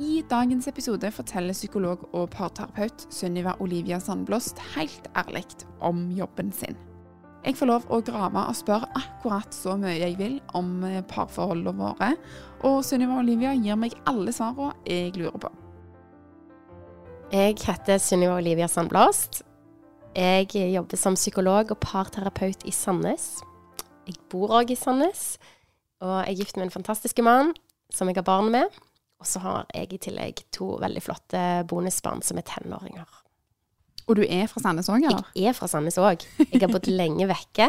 I 0.00 0.22
dagens 0.30 0.64
episode 0.70 1.10
forteller 1.12 1.52
psykolog 1.52 2.06
og 2.16 2.30
parterapeut 2.32 3.02
Sunniva 3.12 3.52
Olivia 3.60 3.98
Sandblåst 4.00 4.56
helt 4.72 5.10
ærlig 5.12 5.44
om 5.84 6.06
jobben 6.16 6.48
sin. 6.56 6.78
Jeg 7.44 7.58
får 7.58 7.68
lov 7.68 7.84
å 7.92 7.98
grave 8.04 8.46
og 8.48 8.56
spørre 8.56 8.88
akkurat 8.96 9.52
så 9.52 9.74
mye 9.76 9.98
jeg 10.00 10.16
vil 10.16 10.38
om 10.56 10.72
eh, 10.88 11.02
parforholdene 11.04 11.76
våre, 11.76 12.10
og 12.64 12.80
Sunniva 12.84 13.20
Olivia 13.20 13.52
gir 13.52 13.76
meg 13.76 13.98
alle 14.08 14.32
svarene 14.32 14.72
jeg 14.88 15.12
lurer 15.20 15.36
på. 15.44 15.52
Jeg 17.36 17.60
heter 17.60 18.00
Sunniva 18.00 18.40
Olivia 18.40 18.72
Sandblåst. 18.72 19.42
Jeg 20.16 20.48
jobber 20.56 20.96
som 20.96 21.16
psykolog 21.20 21.76
og 21.76 21.84
parterapeut 21.84 22.64
i 22.64 22.72
Sandnes. 22.72 23.34
Jeg 24.08 24.16
bor 24.32 24.56
òg 24.62 24.72
i 24.72 24.80
Sandnes, 24.80 25.34
og 26.00 26.22
jeg 26.22 26.30
er 26.30 26.40
gift 26.40 26.56
med 26.56 26.70
en 26.70 26.78
fantastisk 26.80 27.20
mann 27.20 27.52
som 27.92 28.08
jeg 28.08 28.16
har 28.16 28.32
barn 28.32 28.48
med. 28.48 28.80
Og 29.20 29.28
så 29.28 29.42
har 29.44 29.66
jeg 29.76 29.92
i 29.92 30.00
tillegg 30.00 30.44
to 30.54 30.74
veldig 30.80 31.02
flotte 31.04 31.40
bonusbarn 31.68 32.22
som 32.24 32.40
er 32.40 32.46
tenåringer. 32.48 33.08
Og 34.08 34.16
du 34.18 34.24
er 34.24 34.48
fra 34.50 34.62
Sandnes 34.64 34.88
òg, 34.90 35.04
eller? 35.06 35.26
Jeg 35.36 35.52
er 35.52 35.56
fra 35.56 35.68
Sandnes 35.70 35.98
òg. 36.00 36.24
Jeg 36.40 36.62
har 36.62 36.72
bodd 36.72 36.88
lenge 36.90 37.28
vekke, 37.30 37.68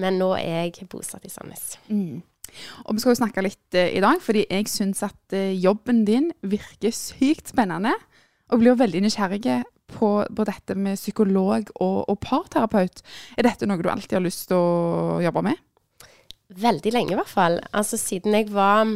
men 0.00 0.20
nå 0.22 0.30
er 0.38 0.68
jeg 0.70 0.86
bosatt 0.92 1.26
i 1.28 1.32
Sandnes. 1.32 1.74
Mm. 1.90 2.22
Og 2.86 2.94
vi 2.94 3.02
skal 3.02 3.14
jo 3.14 3.20
snakke 3.20 3.44
litt 3.44 3.76
uh, 3.76 3.88
i 3.90 4.00
dag, 4.04 4.22
fordi 4.22 4.46
jeg 4.46 4.70
syns 4.70 5.02
at 5.04 5.36
uh, 5.36 5.52
jobben 5.52 6.06
din 6.08 6.30
virker 6.46 6.94
sykt 6.94 7.52
spennende. 7.52 7.92
Og 8.52 8.60
blir 8.60 8.76
veldig 8.78 9.02
nysgjerrig 9.04 9.62
på, 9.92 10.08
på 10.24 10.48
dette 10.48 10.76
med 10.76 11.00
psykolog 11.00 11.68
og, 11.80 11.98
og, 12.06 12.16
parterapeut. 12.22 13.02
Er 13.36 13.48
dette 13.48 13.68
noe 13.68 13.80
du 13.80 13.88
alltid 13.92 14.18
har 14.18 14.24
lyst 14.24 14.48
til 14.50 14.60
å 14.60 15.20
jobbe 15.24 15.44
med? 15.46 15.60
Veldig 16.62 16.92
lenge, 16.92 17.14
i 17.14 17.18
hvert 17.20 17.32
fall. 17.32 17.58
Altså 17.72 18.00
siden 18.00 18.36
jeg 18.36 18.50
var 18.52 18.88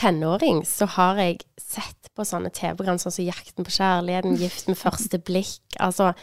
tenåring, 0.00 0.62
så 0.66 0.88
har 0.96 1.20
jeg 1.20 1.42
sett 1.60 2.08
på 2.16 2.24
sånne 2.26 2.50
TV-program 2.54 2.98
sånn 2.98 3.14
som 3.14 3.24
'Jakten 3.26 3.66
på 3.66 3.74
kjærligheten', 3.76 4.38
'Gift 4.38 4.68
med 4.68 4.78
første 4.80 5.18
blikk'. 5.18 5.76
Altså, 5.78 6.14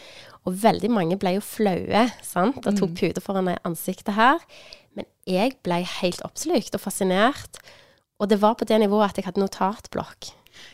og 0.45 0.57
veldig 0.63 0.89
mange 0.91 1.17
ble 1.19 1.35
jo 1.37 1.43
flaue 1.43 2.07
sant, 2.23 2.65
og 2.65 2.77
tok 2.79 2.95
puter 2.95 3.21
foran 3.21 3.53
ansiktet 3.63 4.15
her. 4.15 4.39
Men 4.95 5.05
jeg 5.27 5.57
ble 5.63 5.83
helt 5.83 6.21
oppslukt 6.25 6.73
og 6.73 6.81
fascinert. 6.81 7.59
Og 8.19 8.29
det 8.29 8.41
var 8.41 8.55
på 8.55 8.65
det 8.65 8.79
nivået 8.81 9.11
at 9.11 9.19
jeg 9.19 9.25
hadde 9.25 9.43
notatblokk. 9.43 10.31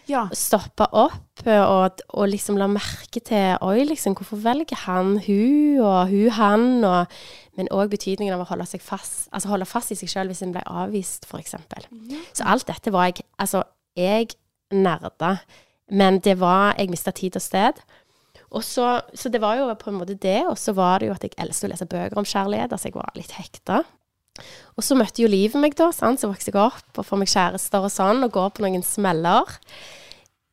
Ja. 0.09 0.25
Stoppe 0.35 0.85
opp 0.91 1.45
og, 1.47 2.01
og, 2.11 2.25
liksom 2.27 2.57
la 2.59 2.67
merke 2.71 3.21
til 3.23 3.57
Oi, 3.63 3.85
liksom, 3.87 4.15
hvorfor 4.19 4.41
velger 4.43 4.83
han 4.83 5.17
hun 5.25 5.79
og 5.83 6.11
hun 6.11 6.29
han? 6.37 6.65
Og, 6.87 7.17
men 7.57 7.71
òg 7.71 7.91
betydningen 7.93 8.35
av 8.35 8.43
å 8.43 8.49
holde 8.51 8.67
fast 8.83 9.29
Altså 9.31 9.51
holde 9.51 9.67
fast 9.69 9.93
i 9.93 9.97
seg 9.99 10.11
sjøl 10.11 10.31
hvis 10.31 10.43
en 10.45 10.53
ble 10.55 10.63
avvist, 10.67 11.27
f.eks. 11.29 11.55
Mm. 11.89 12.21
Så 12.35 12.47
alt 12.47 12.67
dette 12.67 12.93
var 12.93 13.11
jeg 13.11 13.23
Altså, 13.37 13.63
jeg 13.95 14.35
nerda. 14.73 15.37
Men 15.91 16.19
det 16.19 16.39
var 16.39 16.75
Jeg 16.77 16.89
mista 16.89 17.11
tid 17.11 17.35
og 17.35 17.43
sted. 17.43 17.83
Og 18.53 18.63
så, 18.63 19.01
så 19.17 19.29
det 19.33 19.41
var 19.41 19.57
jo 19.57 19.71
på 19.79 19.89
en 19.89 19.97
måte 19.97 20.15
det. 20.15 20.43
Og 20.49 20.57
så 20.57 20.75
var 20.77 20.99
det 20.99 21.09
jo 21.09 21.15
at 21.15 21.23
jeg 21.25 21.33
elsket 21.41 21.67
å 21.67 21.73
lese 21.73 21.89
bøker 21.89 22.19
om 22.21 22.27
kjærlighet. 22.27 22.73
Altså 22.73 22.89
jeg 22.89 22.97
var 22.99 23.13
litt 23.17 23.33
hekta. 23.33 23.83
Og 24.73 24.85
så 24.85 24.97
møtte 24.97 25.21
jo 25.23 25.29
livet 25.29 25.59
meg, 25.61 25.75
da. 25.77 25.91
Sant? 25.93 26.21
Så 26.21 26.29
vokste 26.31 26.53
jeg 26.53 26.61
opp 26.61 26.99
og 26.99 27.05
får 27.07 27.21
meg 27.21 27.31
kjærester 27.31 27.85
og 27.85 27.93
sånn, 27.93 28.23
og 28.25 28.33
går 28.33 28.55
på 28.55 28.65
noen 28.65 28.85
smeller. 28.85 29.57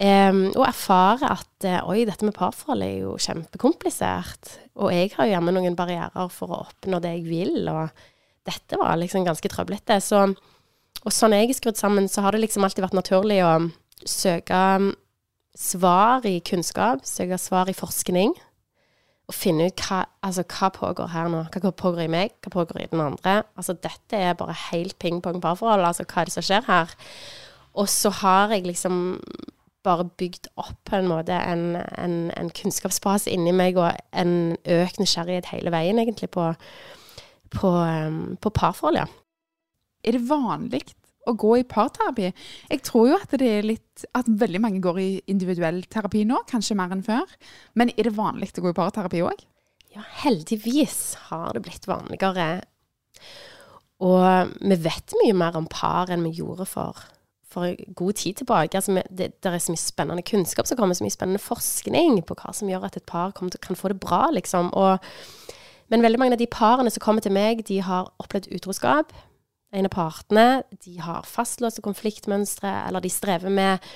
Um, 0.00 0.46
og 0.54 0.64
erfare 0.64 1.28
at 1.28 1.66
uh, 1.68 1.90
oi, 1.92 2.06
dette 2.08 2.24
med 2.24 2.32
parforhold 2.36 2.84
er 2.86 2.94
jo 3.02 3.16
kjempekomplisert. 3.20 4.54
Og 4.80 4.94
jeg 4.96 5.12
har 5.16 5.28
jo 5.28 5.34
gjerne 5.34 5.54
noen 5.56 5.76
barrierer 5.76 6.32
for 6.32 6.52
å 6.52 6.62
oppnå 6.64 7.02
det 7.04 7.18
jeg 7.18 7.26
vil, 7.28 7.68
og 7.72 7.92
dette 8.48 8.78
var 8.80 8.96
liksom 9.00 9.26
ganske 9.28 9.52
trøblete. 9.52 9.98
Så, 10.04 10.24
og 11.04 11.12
sånn 11.12 11.36
jeg 11.36 11.50
er 11.50 11.58
skrudd 11.58 11.80
sammen, 11.80 12.08
så 12.08 12.24
har 12.24 12.36
det 12.36 12.46
liksom 12.46 12.64
alltid 12.64 12.86
vært 12.86 12.96
naturlig 12.96 13.42
å 13.44 13.54
søke 14.08 14.62
svar 15.60 16.24
i 16.28 16.38
kunnskap, 16.48 17.04
søke 17.04 17.36
svar 17.40 17.68
i 17.68 17.76
forskning 17.76 18.32
å 19.30 19.34
finne 19.34 19.68
ut 19.70 19.84
hva, 19.86 20.02
altså, 20.26 20.44
hva 20.50 20.70
pågår 20.74 21.12
her 21.12 21.30
nå. 21.30 21.44
Hva 21.54 21.70
pågår 21.70 22.04
i 22.04 22.10
meg, 22.10 22.34
hva 22.42 22.52
pågår 22.58 22.82
i 22.82 22.90
den 22.90 23.02
andre. 23.04 23.40
Altså, 23.58 23.76
dette 23.78 24.18
er 24.18 24.36
bare 24.38 24.56
helt 24.70 24.98
ping-pong 25.02 25.40
parforhold. 25.42 25.86
Altså, 25.86 26.06
hva 26.10 26.22
er 26.22 26.30
det 26.30 26.36
som 26.36 26.46
skjer 26.46 26.66
her? 26.66 26.94
Og 27.78 27.88
så 27.90 28.10
har 28.20 28.54
jeg 28.54 28.66
liksom 28.66 29.00
bare 29.86 30.04
bygd 30.20 30.50
opp 30.60 30.76
på 30.88 30.98
en 30.98 31.08
måte 31.08 31.32
en, 31.32 31.78
en, 31.96 32.16
en 32.36 32.50
kunnskapsbase 32.52 33.32
inni 33.32 33.54
meg, 33.56 33.78
og 33.80 33.94
en 34.12 34.56
økt 34.68 35.00
nysgjerrighet 35.00 35.48
hele 35.54 35.72
veien, 35.72 36.00
egentlig, 36.02 36.28
på, 36.34 36.50
på, 37.54 37.70
um, 37.70 38.36
på 38.42 38.52
parforhold, 38.52 39.00
ja. 39.00 39.06
Er 40.04 40.16
det 40.16 40.26
vanlig 40.28 40.84
å 41.28 41.34
gå 41.36 41.52
i 41.60 41.66
parterapi. 41.68 42.30
Jeg 42.70 42.82
tror 42.86 43.10
jo 43.10 43.18
at 43.20 43.36
det 43.40 43.48
er 43.58 43.66
litt 43.66 44.06
At 44.16 44.28
veldig 44.40 44.60
mange 44.64 44.80
går 44.80 44.98
i 45.02 45.08
individuell 45.28 45.82
terapi 45.92 46.22
nå, 46.24 46.38
kanskje 46.48 46.76
mer 46.78 46.92
enn 46.94 47.04
før. 47.04 47.28
Men 47.76 47.92
er 47.92 48.08
det 48.08 48.16
vanlig 48.16 48.54
å 48.56 48.64
gå 48.64 48.72
i 48.72 48.78
parterapi 48.78 49.20
òg? 49.26 49.42
Ja, 49.92 50.04
heldigvis 50.22 51.18
har 51.28 51.52
det 51.52 51.64
blitt 51.66 51.88
vanligere. 51.90 52.62
Og 54.00 54.54
vi 54.64 54.78
vet 54.80 55.16
mye 55.20 55.36
mer 55.36 55.58
om 55.60 55.68
par 55.68 56.08
enn 56.08 56.24
vi 56.24 56.38
gjorde 56.38 56.64
for, 56.70 57.02
for 57.44 57.76
god 57.98 58.16
tid 58.22 58.40
tilbake. 58.40 58.78
Altså, 58.78 59.02
det, 59.10 59.32
det, 59.42 59.50
er 59.50 59.60
så 59.60 59.74
mye 59.74 59.82
spennende 59.82 60.24
kunnskap 60.24 60.70
som 60.70 60.80
kommer, 60.80 60.96
så 60.96 61.04
mye 61.04 61.18
spennende 61.18 61.42
forskning 61.44 62.22
på 62.24 62.38
hva 62.40 62.54
som 62.56 62.70
gjør 62.72 62.88
at 62.88 62.96
et 62.96 63.08
par 63.10 63.36
til, 63.36 63.60
kan 63.60 63.76
få 63.76 63.92
det 63.92 64.00
bra, 64.00 64.30
liksom. 64.32 64.72
Og, 64.72 65.12
men 65.92 66.06
veldig 66.06 66.22
mange 66.22 66.38
av 66.38 66.40
de 66.40 66.48
parene 66.48 66.94
som 66.94 67.04
kommer 67.04 67.20
til 67.20 67.36
meg, 67.36 67.66
de 67.68 67.82
har 67.84 68.08
opplevd 68.22 68.48
utroskap 68.56 69.12
en 69.70 69.86
av 69.86 69.92
partene 69.94 70.46
de 70.84 70.96
har 71.02 71.26
fastlåste 71.28 71.82
konfliktmønstre, 71.84 72.70
eller 72.88 73.04
de 73.04 73.12
strever 73.12 73.52
med 73.54 73.86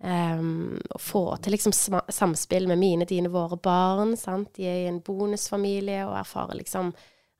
um, 0.00 0.78
å 0.94 1.00
få 1.00 1.24
til 1.42 1.56
liksom 1.56 1.74
samspill 1.74 2.68
med 2.70 2.80
mine, 2.80 3.08
dine, 3.08 3.32
våre 3.32 3.58
barn. 3.60 4.16
Sant? 4.18 4.54
De 4.56 4.66
er 4.68 4.82
i 4.84 4.88
en 4.90 5.02
bonusfamilie 5.04 6.02
og 6.06 6.16
erfarer 6.22 6.58
liksom 6.58 6.92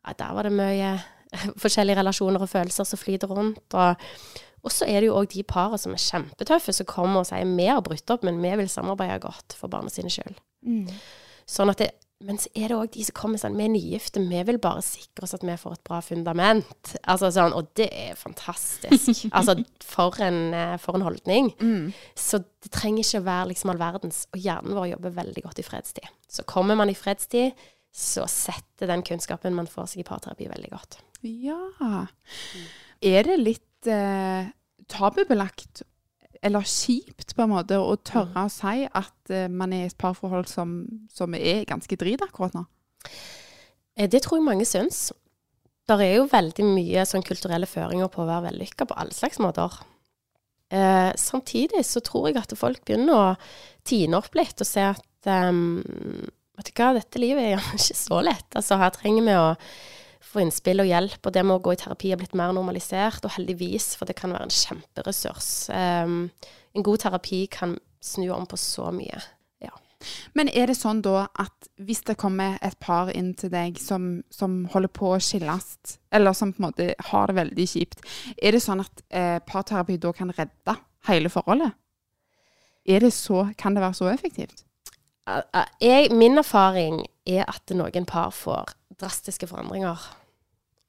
at 0.02 0.18
der 0.18 0.36
var 0.36 0.48
det 0.48 0.54
mye 0.58 0.94
forskjellige 1.62 2.00
relasjoner 2.00 2.44
og 2.44 2.50
følelser 2.52 2.88
som 2.88 3.00
flyter 3.00 3.32
rundt. 3.32 3.64
Og, 3.78 4.08
og 4.62 4.74
så 4.74 4.88
er 4.88 5.00
det 5.00 5.10
jo 5.10 5.18
òg 5.18 5.32
de 5.32 5.46
parene 5.48 5.80
som 5.80 5.94
er 5.96 6.04
kjempetøffe, 6.04 6.74
som 6.76 6.88
kommer 6.90 7.22
og 7.22 7.28
sier 7.30 7.56
vi 7.56 7.70
har 7.70 7.82
brutt 7.84 8.14
opp, 8.14 8.26
men 8.26 8.40
vi 8.42 8.54
vil 8.60 8.72
samarbeide 8.72 9.22
godt 9.24 9.56
for 9.58 9.72
barna 9.72 9.92
sine 9.92 10.12
sjøl. 10.12 10.36
Mm. 10.66 10.86
Sånn 11.48 11.72
at 11.72 11.80
det, 11.82 11.92
men 12.26 12.38
så 12.40 12.50
er 12.54 12.70
det 12.70 12.76
òg 12.78 12.92
de 12.94 13.04
som 13.06 13.16
kommer 13.16 13.40
sånn 13.40 13.56
Vi 13.58 13.64
er 13.66 13.72
nygifte, 13.72 14.22
vi 14.28 14.40
vil 14.48 14.58
bare 14.62 14.82
sikre 14.84 15.26
oss 15.26 15.34
at 15.36 15.44
vi 15.46 15.56
får 15.58 15.76
et 15.76 15.84
bra 15.88 16.00
fundament. 16.04 16.94
Altså 17.02 17.30
sånn, 17.34 17.54
Og 17.56 17.70
det 17.78 17.88
er 17.90 18.18
fantastisk. 18.18 19.26
altså, 19.36 19.56
for 19.84 20.18
en, 20.24 20.40
eh, 20.56 20.76
for 20.82 20.98
en 20.98 21.06
holdning. 21.06 21.52
Mm. 21.60 21.92
Så 22.18 22.42
det 22.62 22.72
trenger 22.74 23.04
ikke 23.04 23.22
å 23.22 23.28
være 23.28 23.50
liksom 23.52 23.72
all 23.72 23.82
verdens. 23.82 24.24
Og 24.32 24.42
hjernen 24.42 24.78
vår 24.78 24.92
jobber 24.94 25.16
veldig 25.20 25.46
godt 25.46 25.62
i 25.62 25.66
fredstid. 25.66 26.10
Så 26.30 26.46
kommer 26.48 26.78
man 26.78 26.92
i 26.92 26.98
fredstid, 26.98 27.58
så 27.92 28.24
setter 28.30 28.88
den 28.88 29.04
kunnskapen 29.04 29.56
man 29.56 29.68
får 29.70 29.92
seg 29.92 30.04
i 30.04 30.08
parterapi, 30.08 30.48
veldig 30.48 30.72
godt. 30.72 31.00
Ja. 31.22 32.06
Er 33.02 33.28
det 33.28 33.38
litt 33.40 33.90
eh, 33.90 34.48
tabubelagt 34.90 35.84
eller 36.42 36.66
kjipt 36.66 37.36
på 37.36 37.44
en 37.44 37.52
måte 37.54 37.78
å 37.78 37.94
tørre 38.02 38.34
mm. 38.34 38.48
å 38.48 38.52
si 38.52 38.86
at 38.86 39.32
uh, 39.32 39.46
man 39.52 39.74
er 39.74 39.86
i 39.86 39.90
et 39.92 39.98
parforhold 39.98 40.50
som, 40.50 40.80
som 41.12 41.36
er 41.38 41.64
ganske 41.68 41.98
drit 41.98 42.22
akkurat 42.24 42.56
nå? 42.56 42.64
Eh, 43.96 44.08
det 44.10 44.24
tror 44.24 44.40
jeg 44.40 44.48
mange 44.48 44.66
syns. 44.68 45.10
Det 45.88 45.98
er 46.02 46.16
jo 46.16 46.28
veldig 46.30 46.66
mye 46.66 47.06
sånn 47.08 47.24
kulturelle 47.26 47.68
føringer 47.68 48.10
på 48.12 48.22
å 48.22 48.28
være 48.28 48.48
vellykka 48.50 48.86
på 48.88 48.98
alle 48.98 49.14
slags 49.14 49.40
måter. 49.42 49.80
Eh, 50.72 51.10
samtidig 51.18 51.82
så 51.84 52.00
tror 52.04 52.30
jeg 52.30 52.38
at 52.40 52.54
folk 52.56 52.84
begynner 52.86 53.18
å 53.18 53.32
tine 53.84 54.16
opp 54.16 54.32
litt 54.38 54.62
og 54.62 54.68
se 54.68 54.86
at 54.88 55.28
um, 55.28 55.82
vet 56.56 56.70
du 56.70 56.72
hva, 56.78 56.92
dette 56.96 57.20
livet 57.20 57.50
er 57.50 57.66
ikke 57.76 57.98
så 57.98 58.22
lett. 58.24 58.48
Altså 58.56 58.78
her 58.80 58.94
trenger 58.94 59.26
vi 59.26 59.34
å 59.36 59.50
få 60.22 60.42
innspill 60.44 60.82
og 60.82 60.88
hjelp. 60.88 61.20
Og 61.26 61.34
det 61.34 61.44
med 61.46 61.58
å 61.58 61.62
gå 61.64 61.74
i 61.74 61.80
terapi 61.80 62.12
har 62.12 62.20
blitt 62.20 62.36
mer 62.38 62.54
normalisert, 62.56 63.24
og 63.26 63.34
heldigvis, 63.36 63.92
for 63.98 64.08
det 64.08 64.16
kan 64.18 64.34
være 64.34 64.48
en 64.48 64.56
kjemperessurs. 64.56 65.52
Um, 65.72 66.18
en 66.72 66.86
god 66.86 67.04
terapi 67.04 67.44
kan 67.52 67.76
snu 68.02 68.28
om 68.34 68.46
på 68.48 68.58
så 68.58 68.90
mye. 68.94 69.20
Ja. 69.62 69.74
Men 70.34 70.50
er 70.50 70.70
det 70.70 70.78
sånn 70.78 71.02
da 71.04 71.26
at 71.40 71.68
hvis 71.82 72.02
det 72.08 72.18
kommer 72.20 72.56
et 72.64 72.78
par 72.82 73.12
inn 73.14 73.32
til 73.38 73.52
deg 73.52 73.78
som, 73.82 74.22
som 74.34 74.64
holder 74.72 74.90
på 74.94 75.12
å 75.14 75.20
skilles, 75.22 75.98
eller 76.14 76.34
som 76.36 76.54
på 76.54 76.62
en 76.62 76.68
måte 76.70 76.88
har 77.10 77.30
det 77.30 77.38
veldig 77.38 77.68
kjipt, 77.74 78.02
er 78.36 78.56
det 78.56 78.64
sånn 78.64 78.82
at 78.82 79.04
eh, 79.14 79.38
parterapi 79.46 80.00
da 80.02 80.14
kan 80.16 80.34
redde 80.34 80.76
hele 81.08 81.30
forholdet? 81.32 81.78
Er 82.82 83.04
det 83.04 83.12
så, 83.14 83.46
kan 83.58 83.76
det 83.76 83.84
være 83.84 83.94
så 83.94 84.10
effektivt? 84.10 84.64
Jeg, 85.78 86.10
min 86.10 86.40
erfaring 86.40 87.04
er 87.30 87.46
at 87.46 87.70
noen 87.78 88.06
par 88.08 88.32
får 88.34 88.72
drastiske 89.00 89.48
forandringer. 89.50 90.00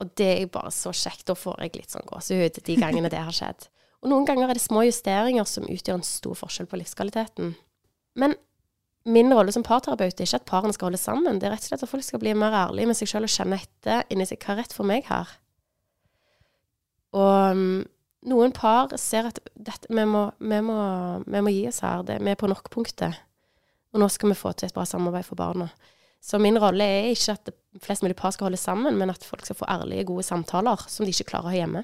Og 0.01 0.09
det 0.19 0.29
er 0.33 0.51
bare 0.51 0.71
så 0.73 0.91
kjekt. 0.95 1.27
Da 1.29 1.35
får 1.37 1.61
jeg 1.63 1.77
litt 1.77 1.93
sånn 1.93 2.07
gåsehud 2.09 2.59
de 2.65 2.79
gangene 2.79 3.11
det 3.11 3.21
har 3.21 3.35
skjedd. 3.35 3.69
Og 4.03 4.11
noen 4.11 4.25
ganger 4.27 4.51
er 4.51 4.59
det 4.59 4.63
små 4.63 4.83
justeringer 4.83 5.47
som 5.47 5.67
utgjør 5.69 6.01
en 6.01 6.07
stor 6.07 6.35
forskjell 6.35 6.67
på 6.67 6.79
livskvaliteten. 6.81 7.53
Men 8.19 8.35
min 9.07 9.31
rolle 9.35 9.51
som 9.55 9.63
parterapeut 9.63 10.19
er 10.19 10.27
ikke 10.27 10.41
at 10.41 10.49
parene 10.49 10.75
skal 10.75 10.89
holde 10.89 10.99
sammen. 10.99 11.39
Det 11.39 11.47
er 11.47 11.55
rett 11.55 11.63
og 11.63 11.71
slett 11.71 11.85
at 11.85 11.91
folk 11.91 12.05
skal 12.07 12.21
bli 12.23 12.35
mer 12.35 12.55
ærlige 12.65 12.89
med 12.89 12.99
seg 12.99 13.11
selv 13.11 13.29
og 13.29 13.33
kjenne 13.33 13.59
etter 13.59 14.03
inni 14.11 14.27
seg 14.27 14.43
hva 14.43 14.55
er 14.55 14.61
rett 14.63 14.75
for 14.75 14.87
meg 14.87 15.07
her. 15.07 15.31
Og 17.13 17.59
mm, 17.59 17.81
noen 18.31 18.55
par 18.55 18.95
ser 18.99 19.29
at 19.29 19.39
dette, 19.53 19.87
vi, 19.91 20.05
må, 20.09 20.25
vi, 20.39 20.59
må, 20.65 20.77
vi 21.27 21.43
må 21.43 21.53
gi 21.53 21.65
oss 21.69 21.83
her. 21.85 22.03
Det, 22.07 22.19
vi 22.23 22.31
er 22.33 22.39
på 22.39 22.49
nok-punktet. 22.51 23.19
Og 23.93 24.01
nå 24.01 24.07
skal 24.09 24.31
vi 24.31 24.39
få 24.39 24.53
til 24.57 24.71
et 24.71 24.75
bra 24.75 24.87
samarbeid 24.89 25.27
for 25.27 25.39
barna. 25.39 25.69
Så 26.23 26.39
min 26.41 26.57
rolle 26.59 26.87
er 26.87 27.11
ikke 27.11 27.35
at 27.35 27.51
flest 27.83 28.05
mulig 28.05 28.17
par 28.19 28.33
skal 28.33 28.49
holde 28.49 28.61
sammen, 28.61 28.97
men 28.99 29.11
at 29.13 29.25
folk 29.25 29.45
skal 29.45 29.59
få 29.59 29.67
ærlige, 29.69 30.07
gode 30.09 30.25
samtaler 30.27 30.87
som 30.87 31.05
de 31.05 31.13
ikke 31.13 31.31
klarer 31.33 31.49
å 31.49 31.53
ha 31.53 31.59
hjemme. 31.61 31.83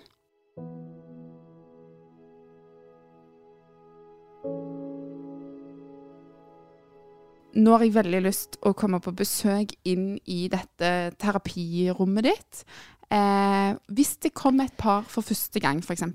Nå 7.60 7.74
har 7.74 7.84
jeg 7.84 7.96
veldig 7.96 8.22
lyst 8.24 8.60
å 8.64 8.76
komme 8.78 9.02
på 9.04 9.12
besøk 9.18 9.74
inn 9.90 10.14
i 10.30 10.46
dette 10.52 11.12
terapirommet 11.20 12.28
ditt. 12.30 12.64
Eh, 13.10 13.72
hvis 13.90 14.16
det 14.22 14.36
kommer 14.38 14.70
et 14.70 14.78
par 14.78 15.08
for 15.10 15.26
første 15.26 15.60
gang, 15.64 15.82
f.eks., 15.82 16.06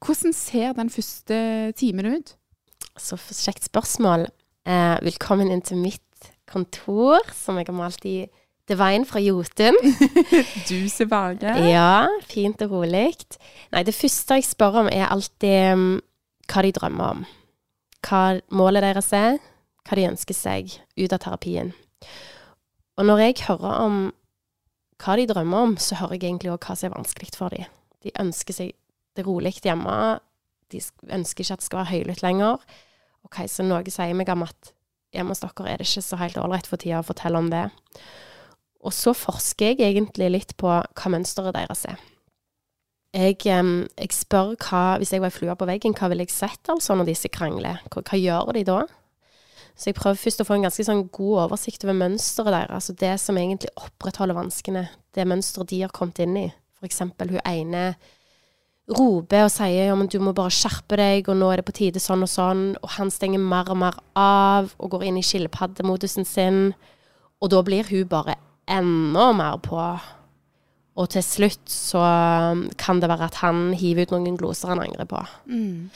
hvordan 0.00 0.34
ser 0.36 0.72
den 0.78 0.90
første 0.90 1.40
timen 1.76 2.08
ut? 2.16 2.32
Så 2.96 3.20
kjekt 3.20 3.68
spørsmål. 3.68 4.26
Eh, 4.64 4.96
velkommen 5.04 5.52
inn 5.52 5.62
til 5.64 5.78
mitt 5.82 6.30
kontor, 6.50 7.28
som 7.36 7.60
jeg 7.60 7.68
har 7.68 7.76
malt 7.76 8.06
i 8.08 8.24
Divine 8.70 9.06
fra 9.08 9.20
Jotun. 9.22 9.76
du 10.68 10.76
ser 10.88 11.08
bare. 11.10 11.56
Ja, 11.66 12.06
fint 12.30 12.62
og 12.62 12.76
rolig. 12.78 13.08
Nei, 13.74 13.82
det 13.86 13.96
første 13.96 14.38
jeg 14.38 14.46
spør 14.46 14.84
om, 14.84 14.90
er 14.92 15.10
alltid 15.10 15.74
um, 15.74 15.86
hva 16.50 16.64
de 16.66 16.72
drømmer 16.78 17.16
om. 17.16 17.24
Hva 18.06 18.22
målet 18.54 18.86
deres 18.86 19.10
er 19.16 19.40
hva 19.86 19.98
de 19.98 20.06
ønsker 20.08 20.36
seg 20.36 20.72
ut 20.94 21.12
av 21.12 21.22
terapien. 21.24 21.72
Og 23.00 23.06
når 23.08 23.24
jeg 23.24 23.42
hører 23.48 23.84
om 23.86 24.00
hva 25.00 25.16
de 25.16 25.26
drømmer 25.30 25.66
om, 25.66 25.76
så 25.80 25.98
hører 25.98 26.18
jeg 26.18 26.28
egentlig 26.28 26.52
òg 26.52 26.66
hva 26.66 26.76
som 26.76 26.90
er 26.90 26.98
vanskelig 26.98 27.32
for 27.36 27.52
dem. 27.54 27.68
De 28.04 28.12
ønsker 28.20 28.56
seg 28.56 28.74
det 29.16 29.26
rolig 29.26 29.56
hjemme. 29.64 30.20
De 30.70 30.80
ønsker 31.10 31.44
ikke 31.44 31.56
at 31.56 31.62
det 31.62 31.68
skal 31.68 31.82
være 31.82 31.92
høylytt 31.94 32.22
lenger. 32.24 32.62
Ok, 33.26 33.42
Så 33.48 33.64
noe 33.66 33.84
sier 33.90 34.16
meg 34.16 34.30
om 34.32 34.44
at 34.46 34.72
hjemme 35.14 35.34
hos 35.34 35.42
dere 35.42 35.72
er 35.72 35.80
det 35.80 35.88
ikke 35.88 36.04
så 36.04 36.18
helt 36.20 36.38
ålreit 36.40 36.68
for 36.70 36.80
tida 36.80 37.00
å 37.00 37.06
fortelle 37.06 37.40
om 37.40 37.50
det. 37.52 37.66
Og 38.80 38.94
så 38.96 39.12
forsker 39.16 39.74
jeg 39.74 39.90
egentlig 39.90 40.30
litt 40.32 40.54
på 40.60 40.70
hva 40.70 41.12
mønsteret 41.12 41.56
deres 41.56 41.84
er. 41.90 41.98
Jeg, 43.10 43.40
jeg 43.42 44.14
spør 44.14 44.54
hva, 44.54 44.84
hvis 45.02 45.10
jeg 45.12 45.22
var 45.22 45.34
flua 45.34 45.56
på 45.58 45.66
veggen, 45.66 45.96
hva 45.98 46.08
ville 46.12 46.24
jeg 46.24 46.32
sett 46.32 46.70
altså 46.70 46.94
når 46.94 47.10
disse 47.10 47.30
krangler? 47.32 47.82
Hva, 47.90 48.04
hva 48.06 48.20
gjør 48.20 48.52
de 48.54 48.64
da? 48.68 48.78
Så 49.74 49.90
jeg 49.90 49.96
prøver 49.98 50.20
først 50.20 50.42
å 50.42 50.46
få 50.46 50.56
en 50.58 50.66
ganske 50.66 50.84
sånn 50.86 51.06
god 51.08 51.46
oversikt 51.46 51.84
over 51.86 51.96
mønsteret 51.96 52.52
deres. 52.52 52.76
Altså 52.76 52.96
det 53.00 53.12
som 53.22 53.38
egentlig 53.40 53.72
opprettholder 53.80 54.36
vanskene. 54.36 54.86
Det 55.16 55.26
mønsteret 55.26 55.70
de 55.72 55.82
har 55.82 55.94
kommet 55.96 56.20
inn 56.22 56.36
i. 56.36 56.48
For 56.78 56.88
eksempel 56.88 57.32
hun 57.34 57.42
ene 57.48 57.84
roper 58.90 59.46
og 59.46 59.52
sier 59.54 59.88
ja, 59.88 59.96
men 59.96 60.10
du 60.10 60.18
må 60.22 60.34
bare 60.36 60.52
skjerpe 60.54 60.98
deg, 60.98 61.28
og 61.30 61.38
nå 61.38 61.48
er 61.50 61.60
det 61.60 61.66
på 61.68 61.76
tide 61.78 62.02
sånn 62.02 62.26
og 62.26 62.30
sånn. 62.30 62.62
Og 62.80 62.94
han 62.98 63.12
stenger 63.14 63.42
mer 63.42 63.70
og 63.72 63.80
mer 63.82 63.98
av 64.18 64.70
og 64.78 64.94
går 64.94 65.08
inn 65.08 65.20
i 65.20 65.24
skilpaddemodusen 65.26 66.28
sin. 66.28 66.70
Og 67.40 67.52
da 67.54 67.62
blir 67.64 67.88
hun 67.90 68.08
bare 68.10 68.36
enda 68.68 69.30
mer 69.36 69.60
på. 69.64 69.84
Og 71.00 71.08
til 71.14 71.24
slutt 71.24 71.70
så 71.70 72.02
kan 72.80 73.00
det 73.00 73.08
være 73.08 73.30
at 73.30 73.38
han 73.40 73.70
hiver 73.78 74.08
ut 74.08 74.16
noen 74.16 74.36
gloser 74.40 74.74
han 74.74 74.82
angrer 74.82 75.08
på. 75.08 75.20
Mm. 75.48 75.88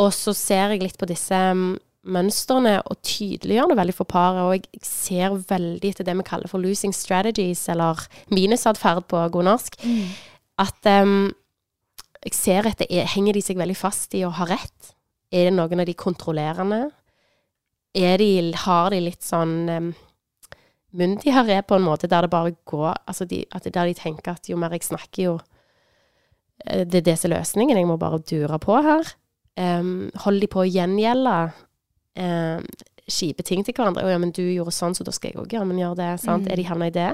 Og 0.00 0.12
så 0.14 0.32
ser 0.36 0.72
jeg 0.74 0.84
litt 0.84 1.00
på 1.00 1.08
disse 1.10 1.40
mønstrene 2.06 2.76
og 2.86 3.00
tydeliggjør 3.04 3.72
det 3.72 3.78
veldig 3.80 3.96
for 3.96 4.08
paret. 4.08 4.44
Og 4.46 4.54
jeg 4.56 4.86
ser 4.86 5.34
veldig 5.50 5.90
etter 5.90 6.06
det 6.06 6.16
vi 6.20 6.26
kaller 6.28 6.50
for 6.50 6.62
losing 6.62 6.94
strategies, 6.94 7.66
eller 7.72 8.06
minusatferd 8.32 9.06
på 9.10 9.24
god 9.34 9.48
norsk. 9.50 9.78
Mm. 9.82 10.14
At 10.62 10.92
um, 11.02 11.16
jeg 12.24 12.36
ser 12.36 12.70
etter 12.70 12.90
Henger 13.12 13.36
de 13.36 13.44
seg 13.44 13.58
veldig 13.60 13.78
fast 13.78 14.14
i 14.16 14.24
å 14.26 14.32
ha 14.34 14.48
rett? 14.48 14.94
Er 15.34 15.50
det 15.50 15.56
noen 15.58 15.82
av 15.82 15.88
de 15.88 15.96
kontrollerende? 15.98 16.86
Er 17.96 18.20
de, 18.20 18.30
har 18.64 18.92
de 18.92 19.02
litt 19.02 19.24
sånn 19.24 19.56
um, 19.68 19.92
myndigere 20.98 21.60
på 21.66 21.78
en 21.78 21.86
måte 21.86 22.08
der 22.10 22.26
det 22.26 22.32
bare 22.32 22.54
går 22.68 22.94
altså 23.06 23.26
de, 23.28 23.44
at 23.52 23.64
Der 23.64 23.86
de 23.86 23.94
tenker 23.94 24.32
at 24.32 24.48
jo 24.48 24.56
mer 24.56 24.74
jeg 24.74 24.84
snakker, 24.84 25.22
jo 25.22 25.38
eh, 26.66 26.84
Det 26.84 27.02
er 27.02 27.06
det 27.12 27.18
som 27.18 27.30
er 27.30 27.38
løsningen. 27.38 27.76
Jeg 27.76 27.86
må 27.86 27.96
bare 27.96 28.18
dure 28.18 28.58
på 28.58 28.80
her. 28.82 29.14
Um, 29.56 30.10
holder 30.14 30.40
de 30.40 30.52
på 30.52 30.60
å 30.60 30.68
gjengjelde 30.68 31.36
um, 32.20 32.64
kjipe 33.08 33.42
ting 33.42 33.64
til 33.64 33.74
hverandre. 33.74 34.04
'Å 34.04 34.10
ja, 34.10 34.18
men 34.18 34.34
du 34.34 34.42
gjorde 34.42 34.74
sånn, 34.74 34.94
så 34.94 35.04
da 35.06 35.14
skal 35.14 35.32
jeg 35.32 35.40
òg 35.40 35.54
gjøre, 35.54 35.68
men 35.68 35.80
gjør 35.80 35.96
det.' 35.96 36.20
sant? 36.20 36.44
Mm. 36.44 36.52
Er 36.52 36.56
de 36.56 36.68
havna 36.68 36.88
i 36.90 36.94
det? 36.96 37.12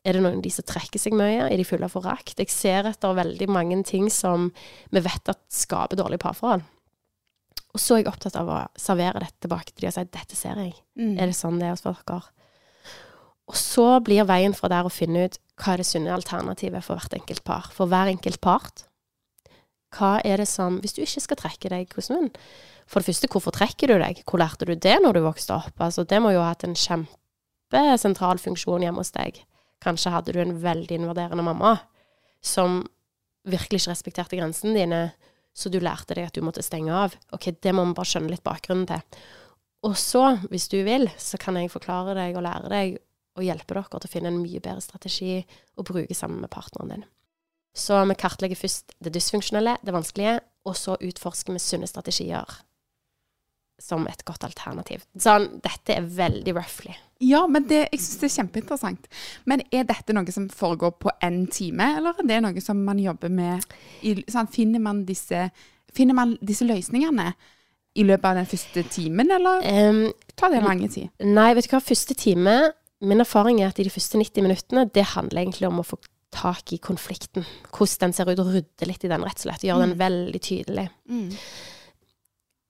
Er 0.00 0.16
det 0.16 0.22
noen 0.24 0.38
av 0.38 0.44
de 0.44 0.52
som 0.54 0.64
trekker 0.64 1.00
seg 1.00 1.12
mye? 1.12 1.44
Er 1.50 1.56
de 1.60 1.66
fulle 1.68 1.84
av 1.84 1.92
forakt? 1.92 2.38
Jeg 2.40 2.48
ser 2.48 2.88
etter 2.88 3.16
veldig 3.18 3.48
mange 3.52 3.82
ting 3.84 4.08
som 4.08 4.48
vi 4.90 5.02
vet 5.04 5.28
at 5.28 5.42
skaper 5.52 6.00
dårlige 6.00 6.24
parforhold. 6.24 6.64
Og 7.70 7.78
så 7.78 7.94
er 7.94 8.02
jeg 8.02 8.10
opptatt 8.10 8.38
av 8.40 8.48
å 8.50 8.60
servere 8.80 9.20
dette 9.22 9.44
tilbake 9.44 9.74
til 9.74 9.84
de 9.84 9.90
og 9.90 9.94
si 9.94 10.04
'dette 10.04 10.36
ser 10.36 10.56
jeg'. 10.56 10.80
Mm. 10.96 11.18
Er 11.18 11.26
det 11.26 11.36
sånn 11.36 11.58
det 11.60 11.68
er 11.68 11.76
hos 11.76 11.84
dere? 11.84 12.22
Og 13.50 13.56
så 13.58 13.86
blir 14.06 14.28
veien 14.28 14.54
fra 14.54 14.70
der 14.70 14.86
å 14.86 14.92
finne 14.92 15.26
ut 15.26 15.40
hva 15.60 15.74
er 15.74 15.82
det 15.82 15.88
sunne 15.88 16.12
alternativet 16.14 16.84
for 16.86 16.96
hvert 16.96 17.16
enkelt 17.18 17.42
par. 17.44 17.66
For 17.74 17.90
hver 17.90 18.12
enkelt 18.12 18.40
part. 18.44 18.84
Hva 19.96 20.20
er 20.22 20.38
det 20.38 20.46
som 20.46 20.78
Hvis 20.78 20.94
du 20.94 21.02
ikke 21.02 21.24
skal 21.24 21.40
trekke 21.40 21.72
deg 21.72 21.96
hos 21.96 22.12
noen, 22.12 22.30
for 22.90 23.02
det 23.02 23.10
første, 23.10 23.28
hvorfor 23.30 23.54
trekker 23.54 23.90
du 23.90 23.98
deg? 24.02 24.22
Hvor 24.26 24.40
lærte 24.42 24.66
du 24.66 24.74
det 24.74 24.96
når 25.02 25.18
du 25.18 25.20
vokste 25.22 25.54
opp? 25.54 25.74
Altså, 25.78 26.02
det 26.02 26.18
må 26.22 26.32
jo 26.34 26.40
ha 26.42 26.50
hatt 26.50 26.64
en 26.66 26.74
kjempesentral 26.78 28.40
funksjon 28.42 28.82
hjemme 28.82 29.02
hos 29.02 29.12
deg. 29.14 29.38
Kanskje 29.82 30.10
hadde 30.14 30.34
du 30.34 30.40
en 30.42 30.56
veldig 30.62 30.98
invaderende 30.98 31.44
mamma 31.46 31.76
som 32.42 32.80
virkelig 33.46 33.82
ikke 33.82 33.92
respekterte 33.92 34.38
grensene 34.40 34.74
dine, 34.74 35.02
så 35.54 35.70
du 35.70 35.78
lærte 35.82 36.16
deg 36.18 36.30
at 36.30 36.34
du 36.34 36.42
måtte 36.42 36.64
stenge 36.66 36.94
av. 36.94 37.14
Ok, 37.34 37.52
det 37.62 37.74
må 37.74 37.84
vi 37.86 37.94
bare 37.98 38.10
skjønne 38.10 38.32
litt 38.32 38.46
bakgrunnen 38.46 38.88
til. 38.90 39.22
Og 39.86 39.94
så, 39.98 40.24
hvis 40.50 40.68
du 40.72 40.80
vil, 40.86 41.08
så 41.18 41.38
kan 41.40 41.56
jeg 41.56 41.72
forklare 41.72 42.16
deg 42.18 42.36
og 42.36 42.44
lære 42.46 42.72
deg 42.74 42.98
og 43.38 43.46
hjelper 43.46 43.78
dere 43.78 44.00
til 44.00 44.10
å 44.10 44.12
finne 44.12 44.32
en 44.32 44.40
mye 44.42 44.62
bedre 44.62 44.82
strategi 44.84 45.38
å 45.78 45.86
bruke 45.86 46.16
sammen 46.16 46.42
med 46.42 46.52
partneren 46.52 46.94
din. 46.94 47.04
Så 47.76 48.00
vi 48.10 48.16
kartlegger 48.18 48.58
først 48.58 48.96
det 48.98 49.12
dysfunksjonelle, 49.14 49.76
det 49.86 49.94
vanskelige, 49.94 50.40
og 50.66 50.74
så 50.76 50.96
utforsker 50.98 51.54
vi 51.54 51.62
sunne 51.62 51.88
strategier 51.88 52.58
som 53.80 54.04
et 54.10 54.24
godt 54.28 54.44
alternativ. 54.44 55.06
Sånn, 55.16 55.46
dette 55.64 55.94
er 55.96 56.08
veldig 56.18 56.54
roughly. 56.56 56.92
Ja, 57.24 57.42
men 57.48 57.66
det, 57.68 57.86
jeg 57.92 58.00
syns 58.00 58.20
det 58.20 58.28
er 58.28 58.34
kjempeinteressant. 58.34 59.08
Men 59.48 59.62
er 59.72 59.86
dette 59.88 60.14
noe 60.16 60.34
som 60.34 60.48
foregår 60.52 60.92
på 61.00 61.12
én 61.24 61.42
time, 61.52 61.94
eller 61.98 62.20
er 62.20 62.28
det 62.28 62.40
noe 62.44 62.64
som 62.64 62.82
man 62.84 63.00
jobber 63.00 63.32
med 63.32 63.64
i, 64.04 64.18
sånn, 64.28 64.50
finner, 64.52 64.82
man 64.84 65.04
disse, 65.08 65.48
finner 65.96 66.16
man 66.16 66.36
disse 66.44 66.68
løsningene 66.68 67.30
i 67.98 68.04
løpet 68.06 68.28
av 68.28 68.38
den 68.38 68.50
første 68.50 68.84
timen, 68.92 69.32
eller 69.34 69.64
um, 69.64 70.04
tar 70.38 70.52
det 70.54 70.62
lang 70.64 70.84
tid? 70.86 71.10
Nei, 71.26 71.50
vet 71.56 71.66
du 71.66 71.74
hva, 71.74 71.82
første 71.84 72.16
time 72.18 72.56
Min 73.00 73.22
erfaring 73.22 73.62
er 73.62 73.70
at 73.70 73.80
i 73.80 73.86
de 73.86 73.92
første 73.92 74.18
90 74.20 74.44
minuttene, 74.44 74.86
det 74.92 75.06
handler 75.14 75.42
egentlig 75.42 75.68
om 75.70 75.80
å 75.80 75.86
få 75.86 75.98
tak 76.34 76.74
i 76.74 76.78
konflikten. 76.82 77.46
Hvordan 77.72 78.10
den 78.10 78.16
ser 78.16 78.28
ut, 78.30 78.42
og 78.42 78.52
rydde 78.54 78.86
litt 78.86 79.04
i 79.06 79.10
den, 79.10 79.24
rett 79.26 79.40
og 79.40 79.46
slett. 79.48 79.66
Gjøre 79.66 79.82
mm. 79.82 79.86
den 79.88 80.00
veldig 80.04 80.42
tydelig. 80.46 80.88
Mm 81.10 81.30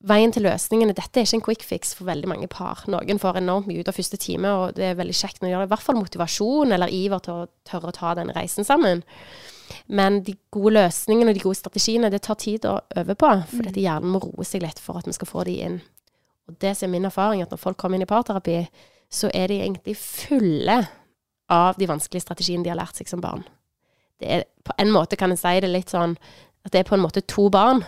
veien 0.06 0.32
til 0.32 0.46
løsningene 0.46 0.94
Dette 0.96 1.20
er 1.20 1.26
ikke 1.26 1.38
en 1.38 1.44
quick 1.44 1.64
fix 1.66 1.94
for 1.96 2.08
veldig 2.08 2.30
mange 2.30 2.48
par. 2.50 2.84
Noen 2.90 3.20
får 3.20 3.40
enormt 3.40 3.68
mye 3.68 3.82
ut 3.82 3.90
av 3.90 3.96
første 3.96 4.18
time, 4.20 4.52
og 4.56 4.76
det 4.78 4.90
er 4.90 4.98
veldig 4.98 5.16
kjekt 5.16 5.40
når 5.40 5.48
de 5.48 5.52
gjør 5.52 5.62
det. 5.62 5.68
I 5.68 5.72
hvert 5.74 5.86
fall 5.86 6.00
motivasjon 6.00 6.76
eller 6.76 6.94
iver 6.94 7.24
til 7.24 7.42
å 7.42 7.48
tørre 7.68 7.92
å 7.92 7.96
ta 7.96 8.14
den 8.18 8.32
reisen 8.36 8.66
sammen. 8.66 9.04
Men 9.86 10.22
de 10.26 10.34
gode 10.54 10.74
løsningene 10.78 11.30
og 11.30 11.38
de 11.38 11.44
gode 11.44 11.60
strategiene, 11.60 12.10
det 12.10 12.22
tar 12.26 12.38
tid 12.40 12.66
å 12.66 12.78
øve 13.02 13.16
på. 13.18 13.34
For 13.50 13.60
mm. 13.60 13.66
dette 13.68 13.84
hjernen 13.84 14.14
må 14.14 14.22
roe 14.24 14.46
seg 14.48 14.64
litt 14.64 14.80
for 14.82 15.00
at 15.00 15.10
vi 15.10 15.16
skal 15.16 15.30
få 15.30 15.44
de 15.48 15.58
inn. 15.66 15.76
Og 16.50 16.56
det 16.62 16.74
som 16.78 16.88
er 16.88 16.96
min 16.96 17.10
erfaring, 17.10 17.44
at 17.44 17.52
når 17.52 17.62
folk 17.62 17.78
kommer 17.78 18.00
inn 18.00 18.06
i 18.06 18.10
parterapi, 18.10 18.62
så 19.10 19.30
er 19.34 19.50
de 19.50 19.60
egentlig 19.60 19.96
fulle 19.98 20.78
av 21.50 21.78
de 21.78 21.88
vanskelige 21.90 22.24
strategiene 22.24 22.64
de 22.64 22.70
har 22.70 22.78
lært 22.78 23.00
seg 23.00 23.10
som 23.10 23.22
barn. 23.22 23.42
Det 24.20 24.28
er, 24.30 24.44
på 24.64 24.76
en 24.78 24.92
måte 24.94 25.18
kan 25.18 25.32
jeg 25.32 25.40
si 25.42 25.56
det 25.64 25.70
litt 25.70 25.90
sånn 25.90 26.14
at 26.66 26.72
det 26.74 26.82
er 26.82 26.88
på 26.88 26.94
en 26.96 27.02
måte 27.02 27.24
to 27.24 27.48
barn 27.52 27.82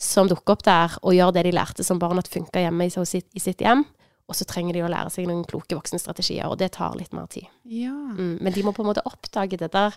som 0.00 0.28
dukker 0.28 0.56
opp 0.56 0.64
der 0.64 0.96
og 1.04 1.14
gjør 1.14 1.34
det 1.36 1.44
de 1.46 1.54
lærte 1.54 1.84
som 1.84 2.00
barn 2.00 2.18
at 2.18 2.30
funka 2.32 2.62
hjemme 2.62 2.88
i 2.88 2.92
sitt, 2.92 3.28
i 3.36 3.42
sitt, 3.42 3.60
hjem. 3.60 3.84
Og 4.30 4.38
så 4.38 4.46
trenger 4.48 4.76
de 4.76 4.84
å 4.86 4.90
lære 4.90 5.10
seg 5.12 5.26
noen 5.28 5.42
kloke 5.44 5.76
voksenstrategier, 5.76 6.46
og 6.48 6.56
det 6.60 6.70
tar 6.76 6.94
litt 6.96 7.12
mer 7.16 7.26
tid. 7.30 7.48
Ja. 7.66 7.92
Mm, 7.92 8.38
men 8.40 8.54
de 8.54 8.62
må 8.64 8.72
på 8.72 8.84
en 8.84 8.88
måte 8.92 9.04
oppdage 9.04 9.58
det 9.60 9.72
der 9.74 9.96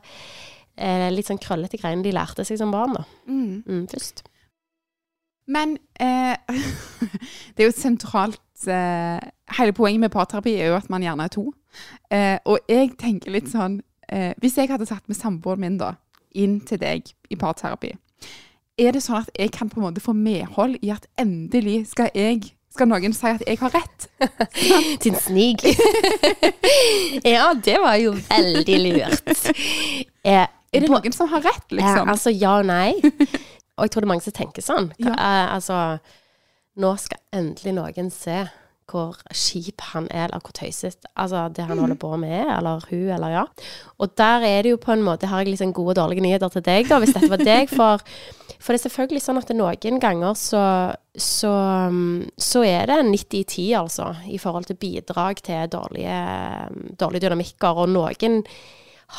eh, 0.75 1.07
litt 1.13 1.29
sånn 1.29 1.41
krøllete 1.41 1.79
greiene 1.79 2.03
de 2.05 2.15
lærte 2.15 2.45
seg 2.45 2.59
som 2.59 2.73
barn, 2.73 2.97
da. 2.97 3.05
Mm. 3.29 3.61
Mm, 3.61 3.83
først. 3.93 4.25
Men 5.53 5.77
eh, 6.01 6.35
det 7.53 7.63
er 7.63 7.69
jo 7.69 7.75
et 7.75 7.79
sentralt 7.79 8.67
eh, 8.67 9.21
Hele 9.57 9.73
poenget 9.75 10.05
med 10.05 10.13
parterapi 10.13 10.55
er 10.57 10.71
jo 10.71 10.77
at 10.77 10.89
man 10.89 11.03
gjerne 11.05 11.27
er 11.27 11.33
to. 11.33 11.47
Eh, 12.11 12.37
og 12.45 12.59
jeg 12.69 12.93
tenker 13.01 13.33
litt 13.33 13.49
sånn 13.49 13.79
eh, 14.09 14.33
Hvis 14.41 14.59
jeg 14.59 14.69
hadde 14.69 14.85
satt 14.85 15.07
med 15.09 15.17
samboeren 15.17 15.63
min 15.63 15.77
da, 15.81 15.95
inn 16.37 16.59
til 16.65 16.81
deg 16.81 17.09
i 17.33 17.37
parterapi, 17.39 17.93
er 18.81 18.95
det 18.95 19.03
sånn 19.05 19.21
at 19.21 19.31
jeg 19.37 19.53
kan 19.53 19.69
på 19.69 19.79
en 19.79 19.87
måte 19.87 20.01
få 20.01 20.15
medhold 20.17 20.79
i 20.81 20.89
at 20.93 21.05
endelig 21.21 21.83
skal 21.93 22.09
jeg 22.17 22.53
skal 22.73 22.89
noen 22.89 23.13
si 23.13 23.29
at 23.29 23.43
jeg 23.45 23.59
har 23.61 23.73
rett? 23.75 24.07
Din 25.03 25.17
snig. 25.21 25.61
ja, 27.35 27.51
det 27.53 27.75
var 27.83 27.99
jo 28.01 28.15
veldig 28.17 28.79
lurt. 28.87 29.29
Eh, 30.23 30.45
er 30.47 30.79
det 30.79 30.87
noen 30.87 31.11
som 31.11 31.27
har 31.27 31.41
rett, 31.43 31.65
liksom? 31.75 32.07
Altså 32.07 32.31
ja 32.31 32.53
og 32.61 32.69
nei. 32.69 32.93
Og 33.75 33.83
jeg 33.83 33.91
tror 33.91 33.99
det 33.99 34.05
er 34.05 34.09
mange 34.13 34.23
som 34.23 34.35
tenker 34.37 34.63
sånn. 34.63 34.85
Ja. 34.95 35.11
Eh, 35.11 35.49
altså, 35.57 35.79
nå 36.79 36.93
skal 37.03 37.19
endelig 37.35 37.73
noen 37.75 38.07
se 38.13 38.37
hvor 38.89 39.17
kjip 39.33 39.81
han 39.93 40.07
er, 40.11 40.27
eller 40.27 40.43
hvor 40.43 40.55
tøysete 40.55 41.09
altså, 41.15 41.47
det 41.55 41.65
han 41.69 41.79
holder 41.79 41.99
på 41.99 42.11
med, 42.21 42.33
er, 42.41 42.51
eller 42.57 42.83
hun, 42.89 43.07
eller 43.15 43.33
ja. 43.33 43.43
Og 43.99 44.13
der 44.19 44.45
er 44.47 44.61
det 44.63 44.73
jo 44.73 44.81
på 44.81 44.93
en 44.93 45.05
måte, 45.05 45.29
har 45.31 45.43
jeg 45.43 45.53
liksom 45.53 45.73
gode 45.73 45.95
og 45.95 46.01
dårlige 46.01 46.25
nyheter 46.25 46.51
til 46.53 46.65
deg, 46.65 46.89
da, 46.89 46.99
hvis 47.01 47.15
dette 47.15 47.31
var 47.31 47.43
deg. 47.43 47.71
For, 47.73 48.03
for 48.59 48.73
det 48.73 48.81
er 48.81 48.85
selvfølgelig 48.87 49.23
sånn 49.23 49.41
at 49.41 49.55
noen 49.55 49.99
ganger 50.03 50.37
så, 50.39 50.63
så, 51.15 51.55
så 52.37 52.63
er 52.67 52.91
det 52.91 53.01
90-10, 53.09 53.67
altså, 53.79 54.13
i 54.27 54.39
forhold 54.41 54.69
til 54.69 54.79
bidrag 54.79 55.43
til 55.43 55.67
dårlige, 55.71 56.21
dårlige 56.99 57.27
dynamikker. 57.27 57.83
Og 57.83 57.91
noen 57.93 58.41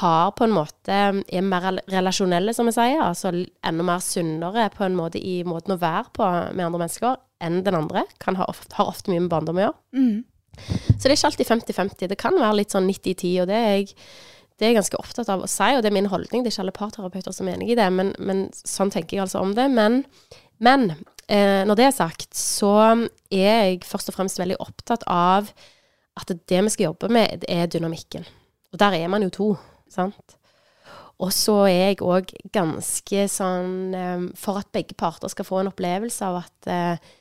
har 0.00 0.32
på 0.34 0.46
en 0.46 0.54
måte 0.54 0.94
er 0.94 1.44
mer 1.44 1.68
relasjonelle, 1.90 2.54
som 2.56 2.70
jeg 2.70 2.76
sier. 2.78 3.02
Altså 3.04 3.30
enda 3.34 3.86
mer 3.86 4.02
sunnere 4.02 4.70
på 4.74 4.86
en 4.86 4.96
måte 4.98 5.20
i 5.20 5.42
måten 5.46 5.76
å 5.76 5.80
være 5.80 6.10
på 6.16 6.30
med 6.54 6.66
andre 6.66 6.80
mennesker 6.80 7.20
enn 7.44 7.62
den 7.66 7.76
andre. 7.78 8.04
Kan 8.22 8.38
ha 8.40 8.48
ofte, 8.50 8.74
har 8.78 8.90
ofte 8.90 9.12
mye 9.12 9.22
med 9.24 9.32
barndom 9.32 9.60
å 9.60 9.66
gjøre. 9.66 9.80
Mm. 9.96 10.22
Så 10.54 11.02
det 11.02 11.10
er 11.10 11.16
ikke 11.16 11.30
alltid 11.32 11.50
50-50. 11.50 12.12
Det 12.12 12.20
kan 12.20 12.38
være 12.38 12.60
litt 12.60 12.74
sånn 12.74 12.88
90-10, 12.90 13.34
og 13.42 13.50
det 13.50 13.58
er 13.58 13.74
jeg 13.78 13.92
det 14.54 14.68
er 14.68 14.70
jeg 14.70 14.76
ganske 14.78 14.98
opptatt 15.02 15.30
av 15.32 15.40
å 15.42 15.48
si, 15.50 15.66
og 15.74 15.80
det 15.82 15.88
er 15.90 15.96
min 15.96 16.06
holdning. 16.12 16.44
Det 16.44 16.52
er 16.52 16.54
ikke 16.54 16.62
alle 16.62 16.76
parterapeuter 16.76 17.34
som 17.34 17.48
er 17.50 17.56
enig 17.56 17.72
i 17.72 17.78
det, 17.78 17.88
men, 17.90 18.12
men 18.22 18.44
sånn 18.54 18.92
tenker 18.94 19.16
jeg 19.16 19.24
altså 19.24 19.42
om 19.42 19.50
det. 19.56 19.64
Men, 19.74 20.04
men 20.62 20.92
eh, 21.26 21.64
når 21.66 21.80
det 21.80 21.88
er 21.88 21.96
sagt, 21.96 22.28
så 22.38 22.70
er 23.34 23.72
jeg 23.72 23.82
først 23.88 24.12
og 24.12 24.18
fremst 24.18 24.38
veldig 24.38 24.60
opptatt 24.62 25.02
av 25.10 25.50
at 26.14 26.30
det 26.30 26.62
vi 26.68 26.70
skal 26.70 26.92
jobbe 26.92 27.10
med, 27.10 27.48
er 27.50 27.66
dynamikken. 27.66 28.28
Og 28.70 28.78
der 28.78 28.94
er 29.00 29.10
man 29.10 29.26
jo 29.26 29.34
to, 29.34 29.50
sant? 29.90 30.38
Og 31.22 31.34
så 31.34 31.56
er 31.66 31.92
jeg 31.92 32.02
òg 32.02 32.30
ganske 32.54 33.26
sånn 33.30 33.94
eh, 33.94 34.24
For 34.38 34.58
at 34.58 34.72
begge 34.74 34.96
parter 34.98 35.30
skal 35.30 35.46
få 35.46 35.60
en 35.60 35.70
opplevelse 35.70 36.26
av 36.26 36.40
at 36.40 36.70
eh, 36.70 37.12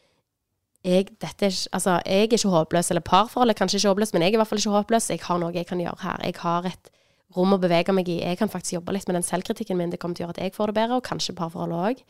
jeg, 0.84 1.13
dette 1.22 1.48
altså, 1.48 2.00
jeg 2.04 2.25
er 2.25 2.28
ikke 2.28 2.52
håpløs, 2.52 2.90
eller 2.92 3.06
parforholdet 3.08 3.56
er 3.56 3.60
kanskje 3.62 3.80
ikke 3.80 3.94
håpløst, 3.94 4.16
men 4.16 4.25
jeg 4.25 4.34
er 4.34 4.38
i 4.38 4.42
hvert 4.42 4.50
fall 4.50 4.60
ikke 4.60 4.75
håpløs. 4.75 5.10
Jeg 5.13 5.24
har 5.24 5.40
noe 5.40 5.56
jeg 5.56 5.70
kan 5.70 5.80
gjøre 5.80 6.04
her. 6.04 6.25
Jeg 6.28 6.36
har 6.42 6.68
et 6.68 6.92
rom 7.38 7.56
å 7.56 7.60
bevege 7.62 7.96
meg 7.96 8.12
i. 8.12 8.20
Jeg 8.22 8.40
kan 8.42 8.52
faktisk 8.52 8.78
jobbe 8.78 8.96
litt 8.96 9.08
med 9.10 9.18
den 9.18 9.28
selvkritikken 9.28 9.80
min. 9.80 9.94
Det 9.94 10.00
kommer 10.02 10.18
til 10.18 10.25
å 10.25 10.28
gjøre 10.28 10.38
at 10.38 10.44
jeg 10.44 10.56
får 10.58 10.72
det 10.72 10.78
bedre, 10.82 11.00
og 11.00 11.08
kanskje 11.08 11.38
parforholdet 11.40 11.88
òg. 11.88 12.04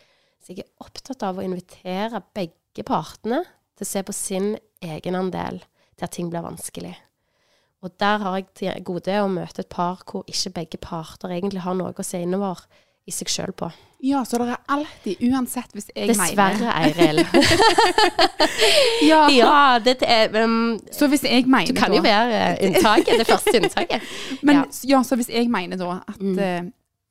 Så 0.43 0.51
jeg 0.53 0.65
er 0.65 0.85
opptatt 0.85 1.23
av 1.23 1.39
å 1.39 1.45
invitere 1.45 2.23
begge 2.35 2.85
partene 2.87 3.43
til 3.77 3.85
å 3.85 3.91
se 3.93 4.03
på 4.03 4.15
sin 4.15 4.55
egenandel 4.83 5.61
til 5.93 6.07
at 6.07 6.15
ting 6.17 6.31
blir 6.33 6.43
vanskelig. 6.43 6.95
Og 7.83 7.93
der 7.99 8.21
har 8.23 8.39
jeg 8.39 8.49
til 8.55 8.83
gode 8.87 9.15
å 9.19 9.29
møte 9.31 9.63
et 9.63 9.71
par 9.71 10.01
hvor 10.07 10.25
ikke 10.31 10.53
begge 10.57 10.79
parter 10.81 11.31
egentlig 11.35 11.63
har 11.65 11.75
noe 11.77 11.93
å 11.93 12.05
se 12.05 12.21
innover 12.23 12.63
i 13.07 13.11
seg 13.11 13.27
sjøl 13.31 13.51
på. 13.57 13.71
Ja, 14.03 14.21
så 14.27 14.35
det 14.41 14.49
er 14.51 14.59
alltid, 14.75 15.21
uansett 15.31 15.71
hvis 15.75 15.87
jeg 15.95 16.09
Dessverre, 16.11 16.57
mener 16.59 16.73
Eiril. 16.83 17.23
Ja. 19.03 19.27
ja, 19.31 19.79
det 19.83 19.97
er 20.07 20.31
um, 20.43 20.77
Så 20.91 21.07
hvis 21.11 21.23
jeg 21.27 21.45
mener 21.47 21.71
Du 21.71 21.77
kan 21.77 21.93
jo 21.93 22.01
være 22.03 22.55
inntaket, 22.63 23.19
det 23.21 23.27
første 23.27 23.53
inntaket. 23.59 24.01
Men 24.47 24.55
Ja. 24.61 24.63
ja. 24.97 25.01
så 25.03 25.15
hvis 25.19 25.29
jeg 25.31 25.49
mener 25.51 25.77
da 25.79 25.99
at, 26.07 26.19
Mm. 26.21 26.39
eh, 26.39 26.63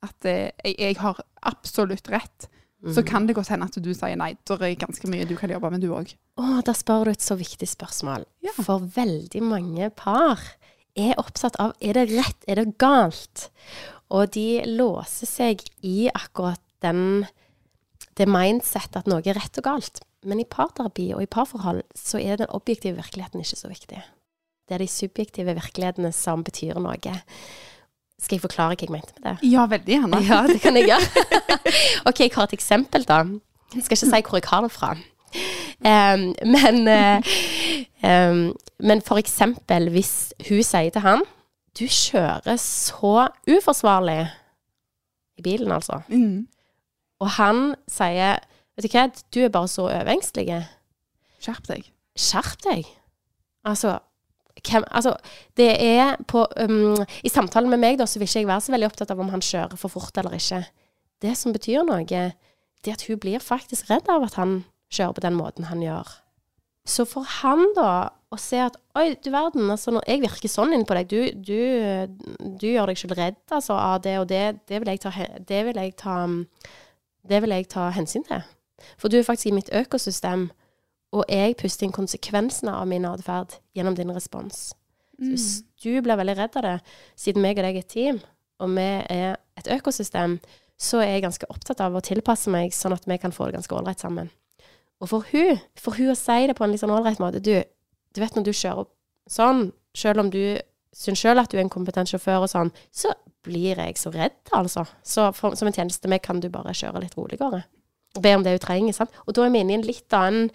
at 0.03 0.25
eh, 0.25 0.49
jeg, 0.65 0.75
jeg 0.79 0.97
har 0.99 1.21
absolutt 1.43 2.09
rett, 2.13 2.49
Mm. 2.83 2.91
så 2.93 3.01
kan 3.07 3.23
det 3.27 3.35
godt 3.37 3.47
hende 3.47 3.63
at 3.63 3.77
du 3.79 3.93
sier 3.95 4.17
nei. 4.19 4.33
Da 4.43 4.57
er 4.57 4.57
det 4.65 4.79
ganske 4.81 5.07
mye 5.07 5.23
du 5.25 5.37
kan 5.39 5.47
jobbe 5.49 5.69
med, 5.71 5.79
du 5.79 5.93
òg. 5.95 6.09
Å, 6.35 6.57
der 6.67 6.75
spør 6.75 7.05
du 7.07 7.11
et 7.13 7.21
så 7.23 7.37
viktig 7.39 7.63
spørsmål. 7.71 8.25
Ja. 8.43 8.51
For 8.59 8.83
veldig 8.83 9.39
mange 9.41 9.87
par 9.95 10.41
er 10.93 11.13
opptatt 11.17 11.55
av 11.63 11.71
er 11.79 11.93
det 11.95 12.09
rett, 12.11 12.35
er 12.45 12.59
det 12.59 12.73
galt? 12.77 13.45
Og 14.13 14.33
de 14.35 14.61
låser 14.69 15.29
seg 15.29 15.63
i 15.81 16.07
akkurat 16.13 16.61
den, 16.85 17.25
det 18.17 18.27
mindset 18.29 18.99
at 18.99 19.09
noe 19.09 19.23
er 19.25 19.39
rett 19.39 19.57
og 19.61 19.65
galt. 19.65 20.03
Men 20.23 20.39
i 20.39 20.47
parterapi 20.47 21.09
og 21.17 21.23
i 21.23 21.29
parforhold 21.29 21.81
så 21.97 22.21
er 22.21 22.39
den 22.39 22.51
objektive 22.53 22.99
virkeligheten 22.99 23.43
ikke 23.43 23.59
så 23.59 23.71
viktig. 23.71 24.03
Det 24.63 24.75
er 24.75 24.83
de 24.83 24.87
subjektive 24.87 25.55
virkelighetene 25.57 26.13
som 26.15 26.43
betyr 26.45 26.79
noe. 26.79 27.15
Skal 28.21 28.37
jeg 28.37 28.43
forklare 28.45 28.77
hva 28.77 28.85
jeg 28.85 28.93
mente 28.93 29.15
med 29.17 29.25
det? 29.25 29.49
Ja, 29.51 29.65
veldig 29.67 29.97
gjerne. 29.97 30.21
Ja, 30.29 30.43
det 30.47 30.61
kan 30.63 30.77
jeg 30.79 30.87
gjøre. 30.87 31.25
ok, 32.07 32.21
jeg 32.23 32.35
har 32.37 32.47
et 32.47 32.55
eksempel, 32.55 33.07
da. 33.09 33.23
Jeg 33.73 33.83
skal 33.83 33.97
ikke 33.97 34.11
si 34.13 34.21
hvor 34.29 34.39
jeg 34.39 34.49
har 34.51 34.63
det 34.63 34.71
fra. 34.71 34.93
Um, 35.83 36.29
men, 36.45 36.77
uh, 36.87 37.31
um, 38.05 38.43
men 38.79 39.01
for 39.03 39.19
eksempel 39.19 39.89
hvis 39.91 40.31
hun 40.47 40.61
sier 40.63 40.93
til 40.93 41.03
han 41.03 41.25
Du 41.79 41.85
kjører 41.89 42.57
så 42.61 43.27
uforsvarlig 43.49 44.27
i 45.37 45.45
bilen, 45.45 45.71
altså. 45.73 46.01
Mm. 46.07 46.47
Og 47.23 47.29
han 47.39 47.73
sier 47.89 48.41
Vet 48.73 48.87
du 48.87 48.95
hva, 48.95 49.03
du 49.29 49.37
er 49.45 49.51
bare 49.53 49.69
så 49.69 49.83
overengstelig. 49.85 50.63
Skjerp 51.43 51.67
deg. 51.69 51.89
Skjerp 52.17 52.63
deg. 52.65 52.87
Altså, 53.69 53.99
hvem, 54.65 54.85
altså 54.89 55.11
det 55.57 55.67
er 55.77 56.15
på 56.29 56.41
um, 56.57 56.97
I 57.21 57.29
samtalen 57.29 57.69
med 57.69 57.83
meg, 57.83 57.99
da, 57.99 58.07
så 58.09 58.17
vil 58.17 58.25
ikke 58.25 58.41
jeg 58.41 58.49
være 58.49 58.63
så 58.65 58.73
veldig 58.73 58.89
opptatt 58.89 59.13
av 59.13 59.21
om 59.21 59.29
han 59.29 59.45
kjører 59.45 59.77
for 59.77 59.93
fort 59.93 60.17
eller 60.17 60.33
ikke. 60.39 60.63
Det 61.21 61.35
som 61.37 61.53
betyr 61.53 61.85
noe, 61.85 62.01
det 62.01 62.89
er 62.89 62.97
at 62.97 63.05
hun 63.05 63.21
blir 63.21 63.43
faktisk 63.45 63.91
redd 63.91 64.09
av 64.09 64.25
at 64.25 64.39
han 64.41 64.63
kjører 64.93 65.17
på 65.19 65.25
den 65.27 65.37
måten 65.37 65.69
han 65.69 65.85
gjør. 65.85 66.09
Så 66.89 67.05
for 67.07 67.29
han, 67.39 67.63
da, 67.77 68.09
å 68.33 68.39
se 68.41 68.59
at 68.63 68.77
Oi, 68.97 69.15
du 69.21 69.29
verden, 69.33 69.69
altså 69.73 69.93
når 69.93 70.05
jeg 70.09 70.21
virker 70.21 70.51
sånn 70.51 70.73
inn 70.75 70.85
på 70.85 70.97
deg, 70.97 71.09
du, 71.09 71.21
du, 71.41 72.57
du 72.61 72.67
gjør 72.67 72.91
deg 72.91 72.99
selv 72.99 73.15
redd 73.17 73.39
altså, 73.49 73.77
av 73.77 74.03
det 74.05 74.17
og 74.21 74.27
det, 74.29 74.43
det 74.69 74.81
vil 74.81 74.91
jeg 74.91 75.01
ta, 75.01 75.13
det 75.49 75.61
vil 75.69 75.79
jeg 75.81 75.95
ta, 75.97 76.17
det 77.29 77.39
vil 77.41 77.55
jeg 77.55 77.69
ta 77.73 77.87
hensyn 77.95 78.25
til. 78.27 78.43
For 79.01 79.09
du 79.09 79.17
er 79.17 79.25
faktisk 79.25 79.49
i 79.49 79.55
mitt 79.55 79.71
økosystem, 79.73 80.49
og 81.13 81.25
jeg 81.29 81.57
puster 81.57 81.87
inn 81.87 81.95
konsekvensene 81.95 82.73
av 82.73 82.89
min 82.89 83.05
atferd 83.09 83.57
gjennom 83.77 83.97
din 83.97 84.13
respons. 84.13 84.71
Så 85.17 85.29
hvis 85.29 85.49
du 85.83 86.01
blir 86.01 86.17
veldig 86.17 86.35
redd 86.37 86.55
av 86.59 86.65
det, 86.65 86.77
siden 87.19 87.43
meg 87.45 87.59
og 87.59 87.67
deg 87.67 87.77
er 87.77 87.85
et 87.85 87.91
team, 87.91 88.21
og 88.61 88.71
vi 88.73 88.87
er 89.13 89.37
et 89.59 89.69
økosystem, 89.75 90.39
så 90.79 91.03
er 91.03 91.15
jeg 91.15 91.25
ganske 91.27 91.49
opptatt 91.53 91.83
av 91.85 91.95
å 91.95 92.01
tilpasse 92.03 92.51
meg, 92.51 92.73
sånn 92.75 92.95
at 92.95 93.05
vi 93.07 93.17
kan 93.21 93.33
få 93.35 93.47
det 93.47 93.59
ganske 93.59 93.77
ålreit 93.77 94.01
sammen. 94.01 94.31
Og 95.03 95.09
for 95.11 95.27
hun, 95.33 95.59
for 95.79 95.95
hun 95.97 96.13
å 96.13 96.17
si 96.17 96.47
det 96.47 96.55
på 96.57 96.65
en 96.65 96.73
litt 96.73 96.81
sånn 96.81 96.93
ålreit 96.93 97.19
måte 97.19 97.41
Du, 97.43 97.55
du 98.13 98.21
vet 98.21 98.35
når 98.37 98.45
du 98.47 98.53
kjører 98.53 98.87
sånn, 99.29 99.67
selv 99.97 100.23
om 100.23 100.29
du 100.33 100.39
syns 100.93 101.21
sjøl 101.23 101.39
at 101.41 101.49
du 101.51 101.57
er 101.57 101.63
en 101.63 101.71
kompetent 101.73 102.11
sjåfør 102.11 102.45
og 102.45 102.51
sånn, 102.51 102.69
så 102.93 103.13
blir 103.43 103.79
jeg 103.81 103.97
så 103.99 104.11
redd, 104.13 104.35
altså. 104.55 104.85
Så 105.03 105.31
for, 105.35 105.55
som 105.59 105.67
en 105.67 105.75
tjeneste 105.75 106.07
med 106.11 106.21
kan 106.23 106.39
du 106.43 106.47
bare 106.53 106.71
kjøre 106.77 107.01
litt 107.03 107.15
roligere. 107.17 107.63
Be 108.21 108.35
om 108.37 108.43
det 108.45 108.53
hun 108.55 108.61
trenger, 108.61 108.93
sant. 108.95 109.15
Og 109.25 109.33
da 109.35 109.47
er 109.47 109.51
vi 109.55 109.63
inne 109.63 109.73
i 109.73 109.77
en 109.79 109.87
litt 109.87 110.13
annen 110.15 110.51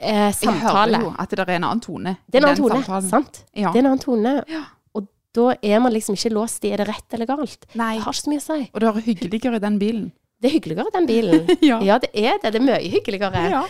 eh, 0.00 0.32
Jeg 0.32 0.54
hører 0.62 0.96
jo 0.96 1.12
at 1.20 1.34
det 1.34 1.44
er 1.44 1.52
en 1.58 1.66
annen 1.68 1.82
tone. 1.84 2.16
Det 2.26 2.40
er 2.40 2.46
en 2.46 2.48
i 2.48 2.52
annen 2.54 2.62
den 2.62 2.70
tone, 2.72 2.80
samtalen. 2.86 3.10
sant? 3.12 3.42
Ja. 3.52 3.70
Det 3.74 3.78
er 3.78 3.84
en 3.84 3.90
annen 3.92 4.02
tone. 4.02 4.32
Ja. 4.50 4.62
Og 4.96 5.10
da 5.36 5.50
er 5.60 5.82
man 5.84 5.92
liksom 5.94 6.16
ikke 6.16 6.32
låst 6.34 6.64
i 6.64 6.72
er 6.72 6.80
det 6.82 6.88
rett 6.88 7.18
eller 7.18 7.28
galt. 7.28 7.68
Nei. 7.76 7.92
Det 7.98 8.06
har 8.06 8.16
ikke 8.16 8.22
så 8.24 8.32
mye 8.32 8.42
å 8.42 8.46
si. 8.46 8.60
Og 8.72 8.80
det 8.82 8.88
er 8.88 9.04
hyggeligere 9.10 9.60
i 9.60 9.64
den 9.66 9.76
bilen. 9.82 10.06
Det 10.40 10.50
er 10.50 10.56
hyggeligere, 10.56 10.92
den 10.96 11.06
bilen. 11.12 11.52
Ja. 11.70 11.78
Ja, 11.84 11.98
det 12.00 12.10
er 12.16 12.40
det. 12.42 12.54
Det 12.56 12.62
er 12.62 12.64
mye 12.64 12.80
hyggeligere. 12.96 13.44
Ja. 13.52 13.62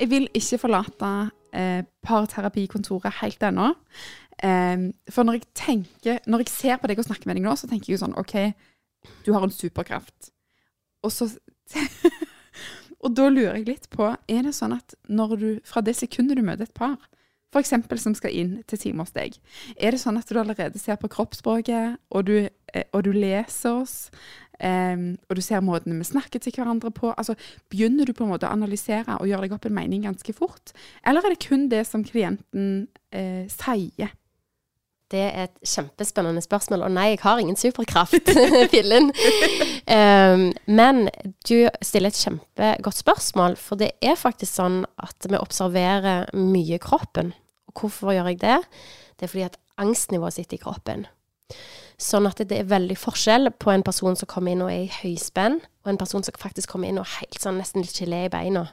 Jeg 0.00 0.10
vil 0.10 0.28
ikke 0.36 0.58
forlate 0.60 1.10
eh, 1.56 1.82
parterapikontoret 2.04 3.20
helt 3.22 3.42
ennå. 3.42 3.72
Eh, 4.44 4.88
for 5.10 5.24
når 5.24 5.38
jeg 5.38 5.46
tenker 5.56 6.18
Når 6.26 6.42
jeg 6.44 6.48
ser 6.52 6.76
på 6.76 6.90
deg 6.90 6.98
og 7.00 7.06
snakker 7.08 7.30
med 7.30 7.38
deg 7.38 7.46
nå, 7.46 7.54
så 7.56 7.68
tenker 7.70 7.88
jeg 7.88 7.96
jo 7.96 8.04
sånn 8.04 8.18
OK, 8.20 8.34
du 9.24 9.32
har 9.32 9.46
en 9.46 9.54
superkraft. 9.54 10.32
Og 11.02 11.12
så 11.12 11.30
Og 13.04 13.12
da 13.14 13.28
lurer 13.30 13.58
jeg 13.58 13.68
litt 13.68 13.90
på 13.92 14.08
Er 14.08 14.46
det 14.46 14.54
sånn 14.56 14.74
at 14.76 14.96
når 15.08 15.36
du 15.40 15.48
fra 15.68 15.82
det 15.84 15.96
sekundet 15.96 16.38
du 16.38 16.44
møter 16.44 16.66
et 16.66 16.76
par, 16.76 16.96
f.eks. 17.54 18.02
som 18.02 18.14
skal 18.16 18.34
inn 18.34 18.56
til 18.68 18.80
time 18.80 19.04
hos 19.04 19.14
deg, 19.16 19.38
er 19.76 19.94
det 19.94 20.00
sånn 20.02 20.18
at 20.20 20.28
du 20.28 20.38
allerede 20.40 20.80
ser 20.82 20.98
på 21.00 21.08
kroppsspråket, 21.12 21.96
og 22.10 22.26
du, 22.28 22.48
eh, 22.48 22.88
og 22.92 23.06
du 23.06 23.12
leser 23.14 23.78
oss, 23.80 24.10
em, 24.64 25.16
og 25.28 25.38
du 25.38 25.42
ser 25.44 25.64
måten 25.64 25.96
vi 25.98 26.06
snakker 26.06 26.42
til 26.42 26.54
hverandre 26.56 26.90
på? 26.94 27.12
Altså, 27.16 27.36
Begynner 27.70 28.06
du 28.06 28.14
på 28.16 28.24
en 28.24 28.32
måte 28.32 28.48
å 28.48 28.52
analysere 28.54 29.18
og 29.20 29.28
gjøre 29.28 29.46
deg 29.46 29.56
opp 29.56 29.66
en 29.68 29.76
mening 29.76 30.06
ganske 30.06 30.36
fort? 30.36 30.74
Eller 31.06 31.24
er 31.24 31.34
det 31.34 31.48
kun 31.48 31.68
det 31.72 31.86
som 31.88 32.04
klienten 32.06 32.86
uh, 33.14 33.44
sier? 33.52 34.14
Det 35.06 35.20
er 35.22 35.44
et 35.44 35.68
kjempespennende 35.70 36.42
spørsmål, 36.42 36.82
og 36.82 36.94
nei, 36.96 37.12
jeg 37.12 37.20
har 37.22 37.38
ingen 37.38 37.58
superkraft, 37.58 38.30
fillen. 38.74 39.12
Um, 39.86 40.48
men 40.66 41.04
du 41.46 41.68
stiller 41.78 42.10
et 42.10 42.18
kjempegodt 42.18 42.98
spørsmål, 43.04 43.54
for 43.60 43.78
det 43.78 43.92
er 44.02 44.18
faktisk 44.18 44.58
sånn 44.58 44.80
at 44.98 45.28
vi 45.30 45.38
observerer 45.38 46.26
mye 46.34 46.80
kroppen. 46.82 47.30
Og 47.70 47.84
hvorfor 47.84 48.16
gjør 48.16 48.32
jeg 48.32 48.42
det? 48.42 48.58
Det 49.14 49.28
er 49.28 49.30
fordi 49.30 49.46
at 49.46 49.60
angstnivået 49.78 50.40
sitter 50.40 50.58
i 50.58 50.64
kroppen. 50.64 51.06
Sånn 51.96 52.28
at 52.28 52.42
det 52.44 52.58
er 52.58 52.68
veldig 52.68 52.96
forskjell 53.00 53.50
på 53.56 53.72
en 53.72 53.84
person 53.86 54.18
som 54.18 54.28
kommer 54.28 54.52
inn 54.52 54.64
og 54.64 54.72
er 54.72 54.84
i 54.84 54.92
høyspenn, 54.98 55.60
og 55.84 55.92
en 55.92 56.00
person 56.00 56.24
som 56.26 56.36
faktisk 56.36 56.74
kommer 56.74 56.90
inn 56.90 57.00
og 57.00 57.08
helt 57.18 57.38
sånn 57.40 57.56
nesten 57.60 57.84
litt 57.84 57.96
gelé 57.96 58.26
i 58.26 58.32
beina, 58.32 58.66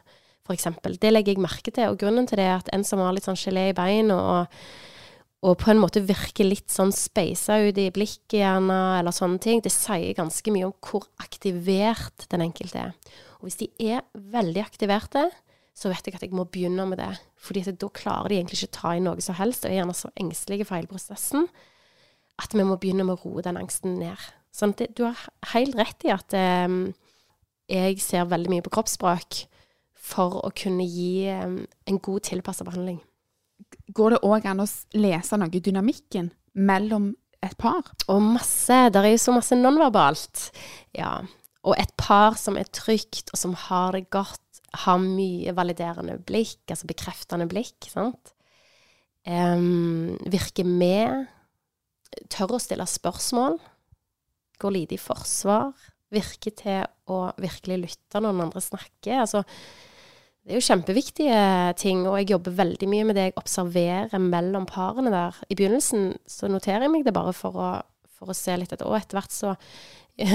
eksempel. 0.51 0.97
Det 0.99 1.13
legger 1.13 1.37
jeg 1.37 1.43
merke 1.43 1.71
til, 1.71 1.87
og 1.87 2.01
grunnen 2.01 2.27
til 2.27 2.41
det 2.41 2.49
er 2.49 2.57
at 2.57 2.71
en 2.75 2.83
som 2.83 2.99
har 2.99 3.13
litt 3.15 3.23
sånn 3.23 3.39
gelé 3.39 3.69
i 3.71 3.77
beina 3.77 4.17
og 4.19 4.57
og 5.43 5.57
på 5.59 5.73
en 5.73 5.81
måte 5.81 5.99
virker 6.07 6.47
litt 6.47 6.71
sånn 6.71 6.93
speisa 6.95 7.57
ut 7.65 7.79
i 7.79 7.89
blikket 7.91 8.37
gjerne, 8.39 8.77
eller 8.99 9.11
sånne 9.11 9.41
ting, 9.43 9.59
det 9.59 9.73
sier 9.75 10.15
ganske 10.15 10.53
mye 10.55 10.69
om 10.69 10.75
hvor 10.87 11.09
aktivert 11.19 12.23
den 12.31 12.45
enkelte 12.45 12.79
er. 12.79 12.93
Og 13.41 13.49
hvis 13.49 13.59
de 13.59 13.67
er 13.91 14.05
veldig 14.13 14.63
aktiverte, 14.63 15.25
så 15.75 15.91
vet 15.91 16.07
jeg 16.07 16.15
at 16.15 16.23
jeg 16.23 16.35
må 16.37 16.45
begynne 16.47 16.85
med 16.87 17.01
det. 17.01 17.11
Fordi 17.43 17.65
da 17.67 17.89
klarer 17.91 18.31
de 18.31 18.39
egentlig 18.39 18.61
ikke 18.61 18.71
å 18.71 18.77
ta 18.77 18.93
inn 18.95 19.09
noe 19.09 19.25
som 19.25 19.35
helst, 19.35 19.65
og 19.65 19.73
er 19.73 19.81
gjerne 19.81 19.97
så 19.97 20.13
engstelige 20.15 20.69
for 20.69 20.79
hele 20.79 20.91
prosessen 20.91 21.49
at 22.41 22.55
vi 22.55 22.65
må 22.65 22.77
begynne 22.81 23.05
med 23.05 23.17
å 23.17 23.29
roe 23.29 23.43
den 23.45 23.59
angsten 23.59 23.97
ned. 23.99 24.19
Sånn 24.53 24.75
det, 24.77 24.91
du 24.97 25.05
har 25.05 25.19
helt 25.53 25.77
rett 25.77 26.05
i 26.05 26.13
at 26.13 26.33
eh, 26.37 26.77
jeg 27.71 27.99
ser 28.03 28.29
veldig 28.29 28.51
mye 28.53 28.65
på 28.65 28.73
kroppsspråk 28.73 29.43
for 30.03 30.41
å 30.43 30.51
kunne 30.57 30.85
gi 30.85 31.25
eh, 31.31 31.57
en 31.89 31.99
god 32.03 32.25
tilpassa 32.29 32.65
behandling. 32.67 32.99
Går 33.93 34.15
det 34.15 34.23
òg 34.27 34.47
an 34.49 34.63
å 34.63 34.69
lese 34.97 35.39
noe 35.39 35.53
i 35.53 35.63
dynamikken 35.63 36.29
mellom 36.53 37.11
et 37.43 37.55
par? 37.59 37.87
Og 38.11 38.21
masse. 38.23 38.77
Der 38.93 39.05
er 39.05 39.15
jo 39.15 39.23
så 39.23 39.35
masse 39.35 39.57
nonverbalt. 39.57 40.49
Ja. 40.95 41.17
Og 41.63 41.77
et 41.79 41.93
par 41.99 42.37
som 42.39 42.57
er 42.59 42.69
trygt, 42.75 43.31
og 43.31 43.39
som 43.39 43.55
har 43.69 43.95
det 43.95 44.09
godt, 44.13 44.41
har 44.83 44.97
mye 44.99 45.53
validerende 45.55 46.17
blikk, 46.25 46.63
altså 46.65 46.89
bekreftende 46.89 47.45
blikk, 47.49 47.87
sant. 47.91 48.33
Um, 49.23 50.17
virker 50.27 50.67
med. 50.67 51.29
Tør 52.33 52.57
å 52.57 52.61
stille 52.61 52.87
spørsmål. 52.89 53.57
Går 54.61 54.75
lite 54.75 54.97
i 54.97 55.01
forsvar. 55.01 55.71
Virker 56.13 56.53
til 56.57 56.83
å 57.09 57.23
virkelig 57.41 57.79
lytte 57.81 58.21
når 58.21 58.35
den 58.35 58.45
andre 58.45 58.63
snakker. 58.63 59.23
Altså, 59.23 59.43
det 60.43 60.53
er 60.53 60.59
jo 60.59 60.67
kjempeviktige 60.67 61.39
ting, 61.79 62.03
og 62.03 62.17
jeg 62.19 62.33
jobber 62.33 62.57
veldig 62.57 62.87
mye 62.91 63.07
med 63.07 63.15
det 63.17 63.29
jeg 63.29 63.39
observerer 63.39 64.19
mellom 64.19 64.67
parene 64.67 65.13
der. 65.13 65.39
I 65.47 65.55
begynnelsen 65.55 66.17
så 66.27 66.51
noterer 66.51 66.85
jeg 66.85 66.93
meg 66.93 67.05
det 67.07 67.15
bare 67.15 67.31
for 67.37 67.55
å, 67.55 67.69
for 68.19 68.33
å 68.33 68.37
se 68.37 68.55
litt 68.59 68.75
etter, 68.75 68.89
og 68.89 68.99
etter 68.99 69.19
hvert 69.19 69.33
så 69.33 69.55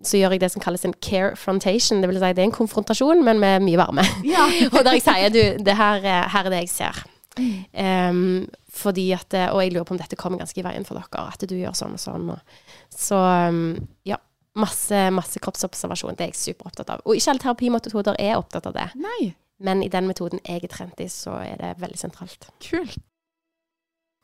så 0.00 0.16
gjør 0.16 0.34
jeg 0.34 0.40
det 0.40 0.50
som 0.54 0.62
kalles 0.64 0.84
en 0.88 0.94
care 1.04 1.36
frontation. 1.36 2.00
Det 2.00 2.08
vil 2.08 2.18
si 2.20 2.32
det 2.32 2.42
er 2.42 2.48
en 2.48 2.54
konfrontasjon, 2.54 3.20
men 3.24 3.40
med 3.42 3.64
mye 3.66 3.80
varme. 3.80 4.04
Ja. 4.24 4.46
og 4.72 4.84
der 4.86 4.96
jeg 4.96 5.04
sier 5.04 5.34
du, 5.34 5.42
det 5.64 5.76
her, 5.76 6.00
her 6.32 6.46
er 6.46 6.54
det 6.54 6.62
jeg 6.64 6.72
ser. 6.72 7.02
Um, 7.38 8.48
fordi 8.74 9.04
at, 9.14 9.32
Og 9.54 9.60
jeg 9.62 9.70
lurer 9.72 9.86
på 9.86 9.94
om 9.94 10.00
dette 10.00 10.18
kommer 10.18 10.40
ganske 10.40 10.58
i 10.58 10.64
veien 10.66 10.84
for 10.84 10.98
dere, 10.98 11.28
at 11.30 11.44
du 11.46 11.54
gjør 11.54 11.76
sånn 11.78 11.94
og 11.94 12.02
sånn. 12.02 12.32
Så 12.90 13.20
ja, 14.08 14.18
Masse, 14.58 14.98
masse 15.14 15.38
kroppsobservasjon. 15.38 16.16
Det 16.18 16.24
er 16.26 16.32
jeg 16.32 16.40
superopptatt 16.40 16.90
av. 16.90 17.04
Og 17.06 17.14
ikke 17.14 17.30
alle 17.32 17.42
terapimetoder 17.44 18.16
er 18.18 18.34
opptatt 18.34 18.66
av 18.66 18.74
det. 18.74 18.88
Nei. 18.98 19.30
Men 19.62 19.84
i 19.84 19.90
den 19.92 20.08
metoden 20.08 20.40
jeg 20.42 20.64
er 20.64 20.72
trent 20.72 21.00
i, 21.02 21.06
så 21.12 21.36
er 21.44 21.60
det 21.60 21.76
veldig 21.82 22.00
sentralt. 22.00 22.48
Kult. 22.64 22.98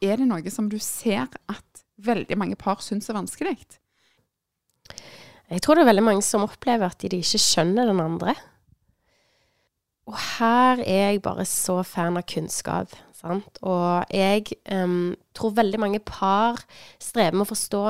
Er 0.05 0.19
det 0.19 0.27
noe 0.29 0.53
som 0.53 0.69
du 0.73 0.79
ser 0.83 1.29
at 1.49 1.85
veldig 2.05 2.37
mange 2.41 2.59
par 2.59 2.83
syns 2.85 3.09
er 3.09 3.17
vanskelig? 3.17 3.55
Jeg 5.47 5.63
tror 5.63 5.79
det 5.79 5.87
er 5.87 5.93
veldig 5.93 6.05
mange 6.09 6.25
som 6.27 6.45
opplever 6.45 6.91
at 6.91 7.01
de 7.07 7.21
ikke 7.23 7.41
skjønner 7.41 7.89
den 7.93 8.03
andre. 8.03 8.35
Og 10.07 10.15
her 10.39 10.83
er 10.85 11.11
jeg 11.11 11.23
bare 11.25 11.45
så 11.49 11.81
fan 11.87 12.19
av 12.19 12.27
kunnskap. 12.31 12.93
Sant? 13.17 13.59
Og 13.67 14.07
jeg 14.15 14.45
um, 14.71 15.15
tror 15.35 15.57
veldig 15.57 15.81
mange 15.83 16.01
par 16.05 16.61
strever 17.03 17.35
med 17.35 17.47
å 17.47 17.51
forstå 17.51 17.85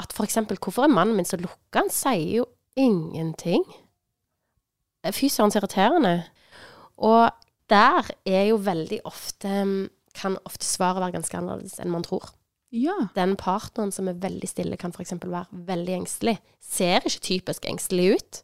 at 0.00 0.14
f.eks. 0.14 0.38
hvorfor 0.60 0.86
er 0.86 0.92
mannen 0.92 1.16
min 1.18 1.28
så 1.28 1.38
lukka? 1.40 1.82
Han 1.82 1.90
sier 1.92 2.40
jo 2.40 2.46
ingenting. 2.78 3.64
Fy 5.10 5.30
søren, 5.32 5.50
så 5.50 5.60
irriterende. 5.60 6.20
Og 7.00 7.30
der 7.72 8.10
er 8.28 8.50
jo 8.50 8.60
veldig 8.60 9.00
ofte 9.08 9.88
Kan 10.14 10.36
ofte 10.44 10.66
svaret 10.66 11.00
være 11.00 11.14
ganske 11.14 11.36
annerledes 11.38 11.78
enn 11.80 11.92
man 11.92 12.02
tror. 12.02 12.32
Ja. 12.74 12.96
Den 13.14 13.36
partneren 13.38 13.92
som 13.94 14.08
er 14.10 14.18
veldig 14.18 14.48
stille, 14.50 14.76
kan 14.76 14.90
f.eks. 14.90 15.14
være 15.22 15.46
veldig 15.68 15.94
engstelig. 16.00 16.36
Ser 16.60 17.06
ikke 17.06 17.22
typisk 17.22 17.66
engstelig 17.70 18.16
ut. 18.16 18.40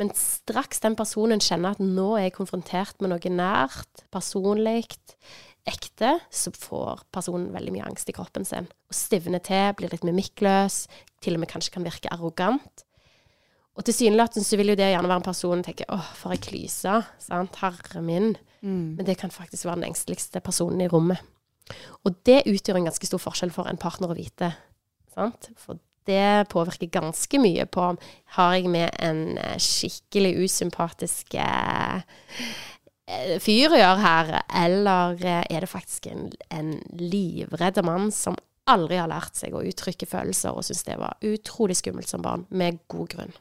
Men 0.00 0.10
straks 0.18 0.82
den 0.82 0.96
personen 0.98 1.42
kjenner 1.42 1.76
at 1.76 1.82
nå 1.82 2.14
er 2.18 2.28
jeg 2.28 2.38
konfrontert 2.38 3.02
med 3.02 3.12
noe 3.12 3.30
nært, 3.30 4.06
personlig, 4.14 4.88
ekte, 5.64 6.16
så 6.34 6.52
får 6.52 7.04
personen 7.14 7.52
veldig 7.54 7.72
mye 7.76 7.86
angst 7.88 8.10
i 8.10 8.14
kroppen 8.16 8.44
sin. 8.48 8.66
Og 8.90 8.96
stivner 8.96 9.42
til, 9.44 9.70
blir 9.78 9.92
litt 9.92 10.04
mimikkløs, 10.06 10.84
til 11.24 11.38
og 11.38 11.44
med 11.44 11.52
kanskje 11.52 11.76
kan 11.76 11.86
virke 11.86 12.12
arrogant. 12.12 12.84
Og 13.74 13.86
tilsynelatende 13.86 14.46
så 14.46 14.58
vil 14.58 14.70
jo 14.70 14.78
det 14.78 14.92
gjerne 14.92 15.10
være 15.10 15.22
en 15.22 15.26
person 15.26 15.56
som 15.56 15.64
tenker 15.66 15.86
'Å, 15.88 15.98
for 16.14 16.30
ei 16.30 16.38
klyse', 16.38 17.06
sant, 17.18 17.56
herre 17.56 18.02
min. 18.02 18.36
Mm. 18.62 18.96
Men 18.96 19.06
det 19.06 19.18
kan 19.18 19.30
faktisk 19.30 19.64
være 19.64 19.80
den 19.80 19.90
engsteligste 19.90 20.40
personen 20.40 20.80
i 20.80 20.88
rommet. 20.88 21.18
Og 22.04 22.14
det 22.26 22.44
utgjør 22.46 22.76
en 22.76 22.84
ganske 22.90 23.06
stor 23.06 23.18
forskjell 23.18 23.50
for 23.50 23.66
en 23.66 23.80
partner 23.80 24.12
å 24.12 24.16
vite. 24.16 24.54
Sant? 25.14 25.50
For 25.56 25.78
det 26.08 26.46
påvirker 26.52 26.92
ganske 27.00 27.40
mye 27.40 27.66
på 27.66 27.88
om 27.94 27.98
Har 28.36 28.54
jeg 28.56 28.70
med 28.70 28.90
en 29.02 29.38
eh, 29.38 29.58
skikkelig 29.62 30.34
usympatisk 30.44 31.34
eh, 31.40 32.02
Eh, 33.04 33.36
fyr 33.42 33.72
å 33.74 33.78
gjøre 33.78 34.00
her, 34.00 34.30
eller 34.64 35.18
er 35.28 35.64
det 35.64 35.68
faktisk 35.68 36.08
en, 36.08 36.30
en 36.48 36.70
livredd 36.96 37.82
mann 37.84 38.08
som 38.14 38.38
aldri 38.70 38.96
har 38.96 39.10
lært 39.10 39.36
seg 39.36 39.52
å 39.52 39.64
uttrykke 39.64 40.08
følelser, 40.08 40.56
og 40.56 40.64
syns 40.64 40.86
det 40.86 40.96
var 41.00 41.20
utrolig 41.24 41.76
skummelt 41.76 42.08
som 42.08 42.24
barn, 42.24 42.46
med 42.48 42.80
god 42.88 43.10
grunn. 43.12 43.34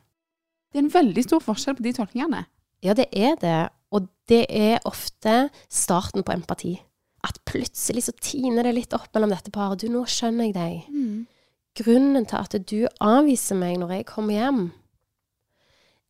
Det 0.73 0.81
er 0.81 0.83
en 0.83 0.91
veldig 0.91 1.23
stor 1.23 1.43
forskjell 1.45 1.77
på 1.77 1.85
de 1.85 1.93
tolkningene. 1.95 2.43
Ja, 2.83 2.95
det 2.97 3.07
er 3.15 3.37
det. 3.39 3.59
Og 3.93 4.09
det 4.27 4.43
er 4.51 4.83
ofte 4.89 5.47
starten 5.71 6.25
på 6.25 6.33
empati. 6.35 6.73
At 7.23 7.37
plutselig 7.47 8.09
så 8.09 8.15
tiner 8.19 8.67
det 8.67 8.73
litt 8.75 8.95
opp 8.97 9.13
mellom 9.15 9.31
dette 9.31 9.53
paret. 9.53 9.79
Du, 9.79 9.87
nå 9.93 10.01
skjønner 10.09 10.49
jeg 10.49 10.55
deg. 10.57 10.89
Mm. 10.91 11.21
Grunnen 11.79 12.27
til 12.29 12.37
at 12.37 12.55
du 12.69 12.79
avviser 13.01 13.57
meg 13.57 13.79
når 13.81 13.97
jeg 13.97 14.09
kommer 14.11 14.37
hjem, 14.37 14.63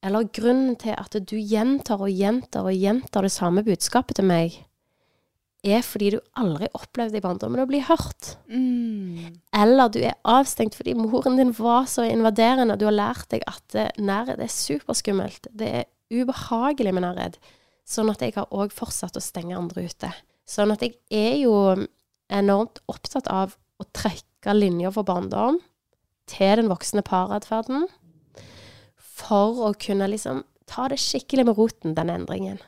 eller 0.04 0.28
grunnen 0.36 0.76
til 0.76 0.98
at 1.00 1.16
du 1.16 1.38
gjentar 1.40 2.02
og 2.04 2.12
gjentar 2.12 2.68
og 2.68 2.76
gjentar 2.76 3.24
det 3.24 3.32
samme 3.32 3.64
budskapet 3.64 4.20
til 4.20 4.28
meg, 4.28 4.58
er 5.64 5.80
fordi 5.88 6.10
du 6.12 6.18
aldri 6.36 6.68
opplevde 6.76 7.22
i 7.22 7.24
barndommen 7.24 7.64
å 7.64 7.68
bli 7.70 7.80
hørt. 7.88 8.34
Mm. 8.52 9.38
Eller 9.56 9.92
du 9.94 10.02
er 10.04 10.18
avstengt 10.28 10.76
fordi 10.76 10.98
moren 11.00 11.40
din 11.40 11.54
var 11.56 11.88
så 11.88 12.04
invaderende, 12.04 12.76
du 12.76 12.84
har 12.90 12.98
lært 12.98 13.30
deg 13.32 13.46
at 13.48 13.78
nærhet 13.96 14.44
er 14.44 14.52
superskummelt. 14.52 15.48
Det 15.56 15.70
er 15.72 15.88
ubehagelig 16.12 16.92
med 16.92 17.08
nærhet. 17.08 17.40
Sånn 17.88 18.12
at 18.12 18.22
jeg 18.24 18.36
har 18.36 18.52
òg 18.52 18.76
fortsatt 18.76 19.16
å 19.16 19.24
stenge 19.24 19.56
andre 19.56 19.88
ute. 19.88 20.12
Sånn 20.44 20.76
at 20.76 20.84
jeg 20.84 21.00
er 21.08 21.40
jo 21.46 21.56
enormt 22.28 22.84
opptatt 22.92 23.32
av 23.32 23.56
å 23.80 23.88
trekke 23.96 24.28
linjer 24.52 24.92
for 24.92 25.08
barndom 25.08 25.62
til 26.28 26.60
den 26.60 26.68
voksne 26.72 27.04
paratferden 27.06 27.88
for 29.00 29.64
å 29.70 29.72
kunne 29.80 30.10
liksom 30.12 30.44
ta 30.70 30.90
det 30.92 31.00
skikkelig 31.02 31.48
med 31.48 31.58
roten, 31.58 31.96
den 31.96 32.12
endringen. 32.12 32.60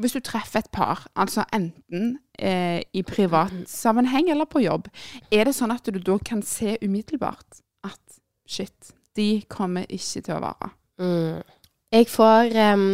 Hvis 0.00 0.14
du 0.14 0.20
treffer 0.24 0.62
et 0.62 0.70
par, 0.72 1.04
altså 1.18 1.44
enten 1.52 2.18
eh, 2.38 2.80
i 2.94 3.02
privat 3.04 3.52
mm. 3.52 3.64
sammenheng 3.68 4.30
eller 4.30 4.48
på 4.48 4.62
jobb, 4.62 4.88
er 5.32 5.48
det 5.48 5.56
sånn 5.56 5.74
at 5.74 5.88
du 5.90 5.98
da 5.98 6.16
kan 6.24 6.44
se 6.46 6.76
umiddelbart 6.80 7.60
at 7.86 8.20
shit, 8.48 8.94
de 9.18 9.42
kommer 9.50 9.88
ikke 9.90 10.22
til 10.22 10.36
å 10.36 10.42
vare? 10.46 10.70
Mm. 11.02 11.42
Jeg 11.90 12.08
får 12.12 12.54
eh, 12.54 12.84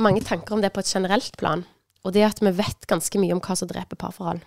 mange 0.00 0.24
tanker 0.24 0.56
om 0.56 0.64
det 0.64 0.72
på 0.72 0.82
et 0.82 0.94
generelt 0.94 1.36
plan. 1.38 1.66
Og 2.06 2.14
det 2.14 2.24
at 2.24 2.40
vi 2.40 2.54
vet 2.56 2.86
ganske 2.88 3.20
mye 3.20 3.34
om 3.36 3.42
hva 3.44 3.56
som 3.58 3.68
dreper 3.68 3.98
parforhold. 4.00 4.40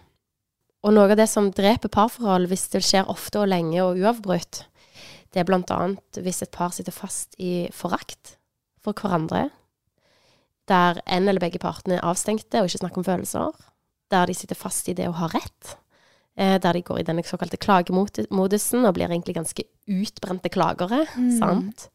Og 0.81 0.95
noe 0.95 1.11
av 1.11 1.17
det 1.19 1.27
som 1.29 1.51
dreper 1.53 1.91
parforhold, 1.93 2.47
hvis 2.49 2.67
det 2.73 2.81
skjer 2.85 3.09
ofte 3.11 3.43
og 3.43 3.51
lenge 3.51 3.83
og 3.83 3.99
uavbrutt, 4.01 4.63
det 5.31 5.43
er 5.43 5.47
bl.a. 5.47 5.81
hvis 6.17 6.41
et 6.43 6.53
par 6.53 6.73
sitter 6.75 6.95
fast 6.95 7.37
i 7.39 7.69
forakt 7.75 8.35
for 8.81 8.97
hverandre, 8.97 9.49
der 10.71 11.01
en 11.05 11.27
eller 11.27 11.41
begge 11.43 11.61
partene 11.61 11.99
er 11.99 12.07
avstengte 12.07 12.61
og 12.61 12.69
ikke 12.69 12.81
snakker 12.81 13.01
om 13.01 13.07
følelser, 13.07 13.61
der 14.11 14.27
de 14.27 14.35
sitter 14.35 14.59
fast 14.59 14.89
i 14.91 14.95
det 14.97 15.07
å 15.07 15.15
ha 15.19 15.29
rett, 15.31 15.75
eh, 16.35 16.57
der 16.59 16.75
de 16.75 16.83
går 16.85 17.01
i 17.01 17.07
denne 17.07 17.23
såkalte 17.27 17.59
klagemodusen 17.61 18.85
og 18.85 18.95
blir 18.97 19.07
egentlig 19.07 19.37
ganske 19.37 19.67
utbrente 19.87 20.51
klagere. 20.51 21.05
Mm. 21.15 21.31
sant? 21.37 21.87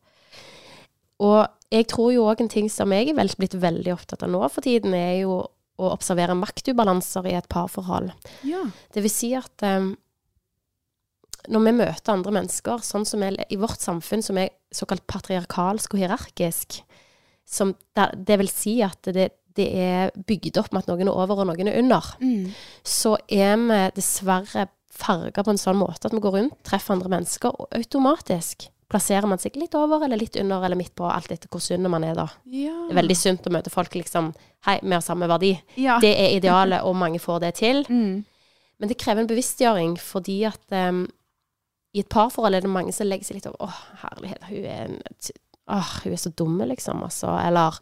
Og 1.22 1.46
jeg 1.72 1.88
tror 1.90 2.12
jo 2.12 2.26
òg 2.28 2.42
en 2.44 2.52
ting 2.52 2.68
som 2.72 2.92
jeg 2.92 3.10
er 3.10 3.36
blitt 3.38 3.56
veldig 3.56 3.92
opptatt 3.94 4.24
av 4.24 4.32
nå 4.32 4.42
for 4.52 4.64
tiden, 4.64 4.94
er 4.94 5.24
jo 5.24 5.42
å 5.76 5.92
observere 5.92 6.36
maktubalanser 6.38 7.28
i 7.30 7.36
et 7.38 7.48
parforhold. 7.52 8.12
Ja. 8.48 8.64
Det 8.94 9.02
vil 9.04 9.12
si 9.12 9.32
at 9.36 9.64
um, 9.66 9.92
når 11.52 11.64
vi 11.66 11.74
møter 11.80 12.14
andre 12.14 12.34
mennesker, 12.38 12.84
sånn 12.84 13.06
som 13.08 13.24
er 13.26 13.38
i 13.52 13.58
vårt 13.60 13.82
samfunn, 13.82 14.24
som 14.24 14.38
er 14.40 14.54
såkalt 14.74 15.06
patriarkalsk 15.10 15.94
og 15.94 16.02
hierarkisk, 16.02 16.80
som 17.46 17.74
der, 17.96 18.14
det 18.16 18.38
vil 18.40 18.50
si 18.50 18.78
at 18.82 19.12
det, 19.14 19.28
det, 19.56 19.66
er 19.70 20.14
bygd 20.26 20.58
opp 20.60 20.72
med 20.74 20.84
at 20.84 20.90
noen 20.90 21.06
er 21.06 21.14
over 21.14 21.44
og 21.44 21.50
noen 21.52 21.70
er 21.70 21.78
under, 21.78 22.08
mm. 22.20 22.48
så 22.82 23.14
er 23.30 23.54
vi 23.62 23.82
dessverre 23.96 24.66
farga 24.96 25.44
på 25.44 25.52
en 25.52 25.60
sånn 25.60 25.78
måte 25.78 26.08
at 26.08 26.16
vi 26.16 26.22
går 26.24 26.38
rundt, 26.38 26.56
treffer 26.66 26.96
andre 26.96 27.12
mennesker, 27.12 27.52
og 27.52 27.70
automatisk 27.76 28.70
plasserer 28.90 29.26
man 29.26 29.40
seg 29.42 29.56
litt 29.58 29.74
over 29.74 30.04
eller 30.06 30.20
litt 30.20 30.36
under 30.38 30.62
eller 30.64 30.78
midt 30.78 30.94
på, 30.94 31.08
alt 31.10 31.32
etter 31.34 31.50
hvor 31.50 31.62
sunn 31.64 31.88
man 31.90 32.04
er, 32.06 32.14
da. 32.14 32.28
Ja. 32.46 32.74
Det 32.86 32.94
er 32.94 33.00
veldig 33.00 33.16
sunt 33.18 33.48
å 33.48 33.52
møte 33.56 33.72
folk 33.72 33.94
liksom 33.98 34.32
Hei, 34.66 34.78
vi 34.82 34.94
har 34.94 35.02
samme 35.04 35.28
verdi. 35.30 35.52
ja. 35.78 35.98
Det 36.02 36.10
er 36.18 36.32
idealet, 36.36 36.82
og 36.82 36.96
mange 36.98 37.18
får 37.22 37.44
det 37.46 37.54
til. 37.62 37.84
Mm. 37.90 38.24
Men 38.78 38.90
det 38.90 38.98
krever 39.00 39.22
en 39.22 39.28
bevisstgjøring, 39.30 39.94
fordi 40.04 40.42
at 40.44 40.74
um, 40.76 41.06
i 41.96 42.02
et 42.02 42.08
parforhold 42.12 42.58
er 42.58 42.60
det 42.60 42.68
mange 42.68 42.92
som 42.92 43.08
legger 43.08 43.24
seg 43.24 43.38
litt 43.38 43.46
over 43.48 43.64
Å, 43.64 43.68
herlighet, 44.02 44.42
hun 44.50 44.66
er, 44.68 44.82
en, 44.90 44.98
åh, 45.72 45.92
hun 46.02 46.12
er 46.12 46.20
så 46.20 46.32
dumme, 46.36 46.66
liksom. 46.68 47.00
Altså. 47.06 47.30
Eller 47.40 47.78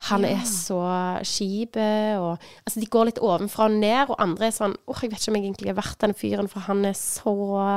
han 0.00 0.22
Ja. 0.22 0.28
er 0.38 0.44
så 0.46 0.78
kjip. 1.26 1.76
Altså, 1.76 2.80
de 2.80 2.86
går 2.86 3.04
litt 3.10 3.18
ovenfra 3.18 3.64
og 3.66 3.72
ned, 3.72 4.10
og 4.10 4.16
andre 4.22 4.46
er 4.46 4.54
sånn 4.54 4.76
Åh, 4.86 5.00
jeg 5.02 5.10
vet 5.10 5.20
ikke 5.20 5.32
om 5.32 5.36
jeg 5.36 5.44
egentlig 5.44 5.68
er 5.72 5.74
verdt 5.74 5.98
den 6.04 6.14
fyren, 6.14 6.48
for 6.48 6.60
han 6.60 6.84
er 6.84 6.92
så 6.94 7.34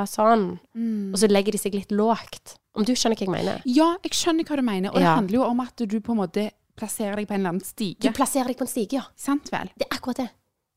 sånn. 0.08 0.60
Mm. 0.78 1.12
Og 1.14 1.18
så 1.20 1.30
legger 1.32 1.52
de 1.52 1.58
seg 1.58 1.74
litt 1.74 1.90
lågt. 1.92 2.58
Om 2.78 2.86
du 2.86 2.94
skjønner 2.94 3.18
hva 3.18 3.26
jeg 3.26 3.34
mener? 3.34 3.62
Ja, 3.66 3.98
jeg 4.04 4.12
skjønner 4.16 4.46
hva 4.48 4.56
du 4.56 4.62
mener. 4.62 4.90
Og 4.94 5.00
det 5.02 5.08
handler 5.10 5.34
jo 5.40 5.44
om 5.50 5.60
at 5.60 5.76
du 5.76 6.00
på 6.00 6.14
en 6.14 6.22
måte 6.22 6.52
plasserer 6.78 7.16
deg 7.20 7.28
på 7.28 7.34
en 7.36 7.42
eller 7.42 7.50
annen 7.56 7.66
stige. 7.66 8.00
Du 8.06 8.12
plasserer 8.16 8.48
deg 8.48 8.58
på 8.58 8.64
en 8.64 8.72
stige, 8.72 8.94
ja. 9.02 9.04
Sant 9.20 9.50
vel? 9.52 9.70
Det 9.76 9.88
er 9.90 9.98
akkurat 9.98 10.22
det. 10.22 10.30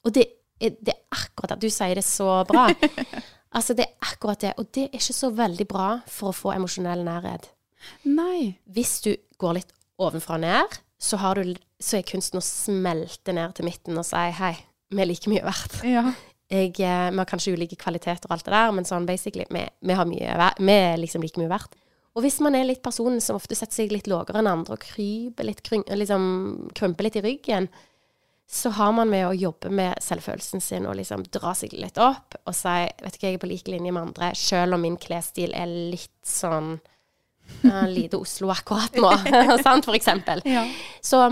Og 0.04 0.12
det 0.12 0.24
er, 0.60 0.70
det 0.80 0.94
er 0.96 1.00
akkurat 1.14 1.54
det. 1.54 1.60
Du 1.60 1.70
sier 1.70 1.94
det 1.94 2.04
så 2.04 2.42
bra. 2.48 2.66
altså, 3.56 3.74
det 3.78 3.86
er 3.86 3.94
akkurat 4.10 4.40
det. 4.40 4.54
Og 4.58 4.72
det 4.74 4.88
er 4.88 4.98
ikke 4.98 5.14
så 5.16 5.30
veldig 5.30 5.68
bra 5.70 6.00
for 6.10 6.32
å 6.32 6.36
få 6.36 6.52
emosjonell 6.56 7.04
nærhet. 7.06 7.50
Nei. 8.08 8.56
Hvis 8.66 8.98
du 9.04 9.14
går 9.38 9.60
litt 9.60 9.72
ovenfra 10.02 10.34
og 10.34 10.40
ned, 10.42 10.78
så, 11.00 11.18
har 11.20 11.40
du, 11.40 11.54
så 11.82 11.98
er 11.98 12.06
kunsten 12.08 12.40
å 12.40 12.44
smelte 12.44 13.34
ned 13.36 13.56
til 13.56 13.68
midten 13.68 13.98
og 14.00 14.06
si 14.08 14.22
hei, 14.38 14.54
vi 14.94 15.02
er 15.02 15.10
like 15.10 15.30
mye 15.30 15.44
verdt. 15.44 15.80
Ja. 15.88 16.06
Jeg, 16.52 16.74
eh, 16.76 17.08
vi 17.10 17.18
har 17.18 17.28
kanskje 17.28 17.54
ulike 17.56 17.78
kvaliteter 17.80 18.28
og 18.28 18.36
alt 18.36 18.44
det 18.46 18.54
der, 18.54 18.74
men 18.76 18.86
sånn 18.88 19.08
basically, 19.08 19.46
vi, 19.50 19.64
vi, 19.80 19.96
har 19.96 20.06
mye, 20.08 20.50
vi 20.60 20.76
er 20.76 21.00
liksom 21.00 21.24
like 21.24 21.40
mye 21.40 21.50
verdt. 21.50 21.74
Og 22.14 22.22
hvis 22.22 22.38
man 22.44 22.54
er 22.54 22.68
litt 22.68 22.84
personen 22.84 23.18
som 23.22 23.40
ofte 23.40 23.56
setter 23.58 23.74
seg 23.80 23.92
litt 23.92 24.06
lavere 24.06 24.38
enn 24.38 24.50
andre 24.50 24.76
og 24.76 24.84
kryper 24.84 25.48
litt, 25.48 25.64
kryng, 25.66 25.82
liksom 25.90 26.24
krymper 26.76 27.08
litt 27.08 27.18
i 27.18 27.24
ryggen, 27.24 27.66
så 28.46 28.70
har 28.76 28.92
man 28.94 29.08
med 29.10 29.24
å 29.26 29.34
jobbe 29.34 29.70
med 29.72 29.98
selvfølelsen 30.04 30.62
sin 30.62 30.86
og 30.86 30.98
liksom 30.98 31.24
dra 31.32 31.54
seg 31.56 31.72
litt 31.74 31.98
opp 31.98 32.36
og 32.44 32.54
si 32.54 32.74
vet 33.00 33.16
du 33.16 33.18
hva, 33.18 33.30
jeg 33.30 33.38
er 33.38 33.40
på 33.42 33.48
lik 33.50 33.70
linje 33.72 33.94
med 33.94 34.10
andre, 34.10 34.30
selv 34.36 34.76
om 34.76 34.84
min 34.84 34.98
klesstil 35.00 35.56
er 35.56 35.70
litt 35.70 36.12
sånn 36.28 36.76
uh, 37.64 37.84
lite 37.90 38.18
Oslo 38.20 38.50
akkurat 38.54 38.96
nå, 38.98 39.10
sant, 39.66 39.86
for 39.86 39.96
eksempel. 39.96 40.42
ja. 40.48 40.66
Så, 41.04 41.22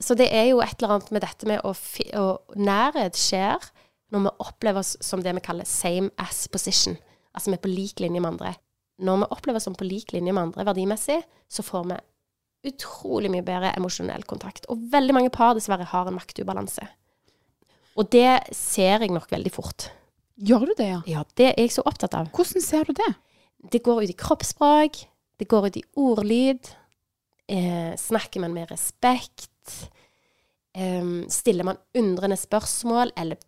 så 0.00 0.14
det 0.18 0.30
er 0.34 0.50
jo 0.52 0.62
et 0.64 0.76
eller 0.78 0.96
annet 0.96 1.12
med 1.14 1.24
dette 1.26 1.48
med 1.50 1.64
å, 1.66 1.74
å 1.74 2.26
Nærhet 2.58 3.18
skjer 3.18 3.70
når 4.14 4.24
vi 4.24 4.34
opplever 4.44 4.80
oss 4.80 4.96
som 5.04 5.22
det 5.24 5.34
vi 5.36 5.44
kaller 5.44 5.68
same 5.68 6.10
as 6.20 6.46
position. 6.48 6.96
Altså 7.36 7.52
vi 7.52 7.58
er 7.58 7.64
på 7.64 7.72
lik 7.72 8.00
linje 8.00 8.22
med 8.22 8.34
andre. 8.34 8.54
Når 9.04 9.20
vi 9.22 9.32
opplever 9.34 9.60
oss 9.60 9.68
som 9.68 9.76
på 9.78 9.86
lik 9.86 10.14
linje 10.14 10.32
med 10.32 10.48
andre 10.48 10.64
verdimessig, 10.66 11.20
så 11.48 11.62
får 11.62 11.90
vi 11.90 11.98
utrolig 12.68 13.30
mye 13.30 13.44
bedre 13.46 13.70
emosjonell 13.78 14.24
kontakt. 14.26 14.66
Og 14.72 14.80
veldig 14.92 15.14
mange 15.14 15.34
par 15.34 15.54
dessverre 15.58 15.86
har 15.86 16.08
en 16.08 16.16
maktubalanse. 16.16 16.86
Og 17.98 18.08
det 18.14 18.54
ser 18.54 19.04
jeg 19.04 19.14
nok 19.14 19.30
veldig 19.30 19.52
fort. 19.54 19.90
Gjør 20.38 20.68
du 20.70 20.74
det, 20.78 20.88
ja? 20.88 20.98
Ja, 21.10 21.22
det 21.38 21.52
er 21.52 21.64
jeg 21.64 21.74
så 21.74 21.82
opptatt 21.86 22.14
av. 22.14 22.30
Hvordan 22.34 22.62
ser 22.62 22.86
du 22.86 22.94
det? 22.98 23.12
Det 23.72 23.82
går 23.82 24.04
ut 24.04 24.12
i 24.12 24.18
kroppsspråk, 24.18 25.00
det 25.38 25.48
går 25.50 25.68
ut 25.68 25.78
i 25.80 25.84
ordlyd. 25.98 26.70
Eh, 27.48 27.94
snakker 27.96 28.42
man 28.44 28.56
med 28.56 28.70
respekt? 28.72 29.88
Um, 30.78 31.24
stiller 31.32 31.64
man 31.66 31.78
undrende 31.96 32.36
spørsmål, 32.38 33.10
eller, 33.18 33.38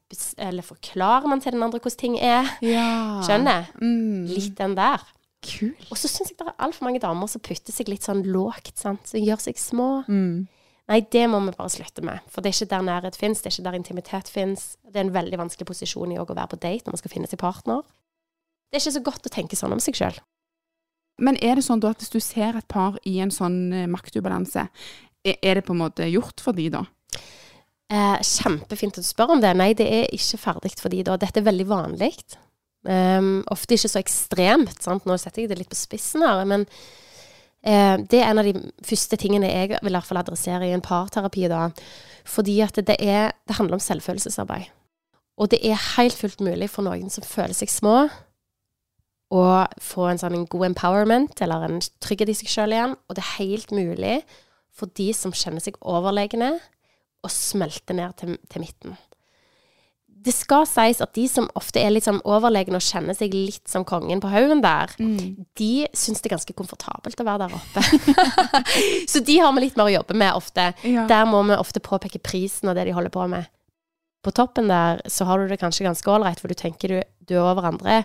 eller 0.41 0.65
forklarer 0.67 1.29
man 1.31 1.43
til 1.43 1.55
den 1.55 1.63
andre 1.63 1.79
hvordan 1.79 2.01
ting 2.01 2.17
er? 2.19 2.49
Ja. 2.65 3.21
Skjønner? 3.27 3.69
Mm. 3.79 4.25
Litt 4.31 4.57
den 4.59 4.75
der. 4.79 5.05
Kul. 5.45 5.77
Og 5.93 6.01
så 6.01 6.09
syns 6.11 6.33
jeg 6.33 6.41
det 6.41 6.49
er 6.49 6.57
altfor 6.65 6.89
mange 6.89 7.01
damer 7.01 7.31
som 7.31 7.43
putter 7.45 7.73
seg 7.73 7.89
litt 7.93 8.05
sånn 8.05 8.25
lågt, 8.27 8.75
sant? 8.81 9.07
som 9.09 9.23
gjør 9.23 9.45
seg 9.47 9.61
små. 9.61 9.91
Mm. 10.09 10.49
Nei, 10.91 10.99
det 11.13 11.23
må 11.31 11.39
vi 11.45 11.55
bare 11.55 11.71
slutte 11.71 12.03
med. 12.03 12.25
For 12.33 12.43
det 12.43 12.51
er 12.51 12.57
ikke 12.57 12.73
der 12.73 12.89
nærhet 12.89 13.17
fins, 13.21 13.41
det 13.41 13.53
er 13.53 13.55
ikke 13.55 13.69
der 13.69 13.79
intimitet 13.79 14.33
fins. 14.33 14.67
Det 14.83 14.99
er 14.99 15.07
en 15.07 15.15
veldig 15.15 15.39
vanskelig 15.39 15.69
posisjon 15.69 16.17
i 16.17 16.19
å 16.19 16.27
være 16.27 16.51
på 16.51 16.59
date 16.59 16.89
når 16.89 16.97
man 16.97 17.03
skal 17.05 17.15
finne 17.15 17.31
sin 17.31 17.41
partner. 17.41 17.85
Det 18.71 18.79
er 18.79 18.83
ikke 18.83 18.97
så 18.99 19.07
godt 19.07 19.29
å 19.31 19.35
tenke 19.37 19.59
sånn 19.59 19.77
om 19.77 19.83
seg 19.83 20.01
sjøl. 20.01 20.19
Men 21.21 21.39
er 21.45 21.59
det 21.59 21.67
sånn 21.67 21.83
da 21.83 21.93
at 21.95 22.03
hvis 22.03 22.13
du 22.13 22.21
ser 22.25 22.57
et 22.59 22.69
par 22.71 22.99
i 23.09 23.19
en 23.23 23.33
sånn 23.35 23.61
eh, 23.77 23.91
maktubalanse, 23.91 24.67
er 25.21 25.59
det 25.59 25.67
på 25.67 25.75
en 25.75 25.83
måte 25.83 26.07
gjort 26.09 26.41
for 26.41 26.57
de 26.57 26.71
da? 26.73 26.87
Eh, 27.91 28.21
kjempefint 28.23 28.97
at 28.97 29.05
du 29.05 29.09
spør 29.09 29.35
om 29.35 29.43
det. 29.43 29.51
Nei, 29.59 29.73
det 29.77 29.89
er 29.91 30.15
ikke 30.15 30.39
ferdig 30.41 30.77
for 30.79 30.93
de 30.93 31.03
da. 31.07 31.19
Dette 31.21 31.43
er 31.43 31.49
veldig 31.49 31.67
vanlig. 31.69 32.15
Um, 32.87 33.43
ofte 33.53 33.77
ikke 33.77 33.91
så 33.93 34.01
ekstremt, 34.01 34.79
sant. 34.81 35.05
Nå 35.09 35.17
setter 35.21 35.43
jeg 35.43 35.51
det 35.51 35.59
litt 35.59 35.73
på 35.73 35.77
spissen 35.77 36.25
her, 36.25 36.47
men 36.49 36.65
eh, 37.61 37.99
det 38.01 38.23
er 38.23 38.31
en 38.31 38.41
av 38.41 38.47
de 38.47 38.55
første 38.87 39.19
tingene 39.21 39.51
jeg 39.51 39.75
vil 39.75 39.91
i 39.91 39.97
hvert 39.99 40.09
fall 40.09 40.23
adressere 40.23 40.71
i 40.71 40.73
en 40.77 40.85
parterapi 40.85 41.51
da. 41.51 41.67
Fordi 42.31 42.61
at 42.65 42.79
det, 42.79 42.97
er, 43.03 43.35
det 43.49 43.59
handler 43.59 43.77
om 43.77 43.85
selvfølelsesarbeid. 43.85 44.71
Og 45.41 45.51
det 45.51 45.61
er 45.67 45.87
helt 45.97 46.17
fullt 46.17 46.43
mulig 46.45 46.71
for 46.71 46.87
noen 46.87 47.11
som 47.13 47.27
føler 47.27 47.57
seg 47.57 47.73
små, 47.73 48.05
å 49.31 49.43
få 49.79 50.09
en 50.11 50.19
sånn 50.21 50.35
en 50.41 50.49
god 50.51 50.73
empowerment, 50.73 51.43
eller 51.45 51.67
en 51.67 51.79
trygghet 52.03 52.33
i 52.33 52.39
seg 52.41 52.51
sjøl 52.51 52.75
igjen. 52.75 52.97
Og 53.07 53.17
det 53.17 53.23
er 53.23 53.37
helt 53.39 53.75
mulig 53.75 54.17
for 54.75 54.91
de 54.99 55.11
som 55.15 55.35
kjenner 55.35 55.63
seg 55.63 55.79
overlegne, 55.81 56.57
å 57.21 57.29
smelte 57.29 57.93
ned 57.93 58.17
til, 58.17 58.37
til 58.49 58.63
midten. 58.65 58.95
Det 60.21 60.33
skal 60.37 60.67
sies 60.69 60.99
at 61.01 61.15
de 61.17 61.23
som 61.33 61.47
ofte 61.57 61.81
er 61.81 61.93
litt 61.95 62.05
sånn 62.05 62.21
overlegne 62.29 62.77
og 62.77 62.85
kjenner 62.85 63.17
seg 63.17 63.33
litt 63.33 63.69
som 63.69 63.87
kongen 63.89 64.21
på 64.21 64.29
haugen 64.33 64.61
der, 64.65 64.93
de 65.57 65.71
syns 65.97 66.21
det 66.21 66.29
er 66.29 66.35
ganske 66.35 66.57
komfortabelt 66.57 67.23
å 67.23 67.27
være 67.29 67.47
der 67.47 67.57
oppe. 67.57 67.85
Så 69.13 69.23
de 69.25 69.39
har 69.41 69.55
vi 69.57 69.65
litt 69.65 69.79
mer 69.81 69.89
å 69.89 69.95
jobbe 69.95 70.17
med 70.21 70.37
ofte. 70.37 70.71
Ja. 70.85 71.07
Der 71.09 71.29
må 71.29 71.41
vi 71.49 71.57
ofte 71.57 71.81
påpeke 71.85 72.21
prisen 72.21 72.69
og 72.69 72.77
det 72.77 72.89
de 72.89 72.97
holder 72.97 73.15
på 73.15 73.25
med. 73.33 73.49
På 74.21 74.33
toppen 74.37 74.69
der 74.69 75.01
så 75.09 75.25
har 75.25 75.41
du 75.41 75.49
det 75.49 75.61
kanskje 75.63 75.87
ganske 75.89 76.13
ålreit, 76.13 76.41
for 76.43 76.53
du 76.53 76.59
tenker 76.59 76.93
du, 76.93 77.01
du 77.25 77.39
er 77.39 77.47
over 77.47 77.71
andre. 77.71 78.03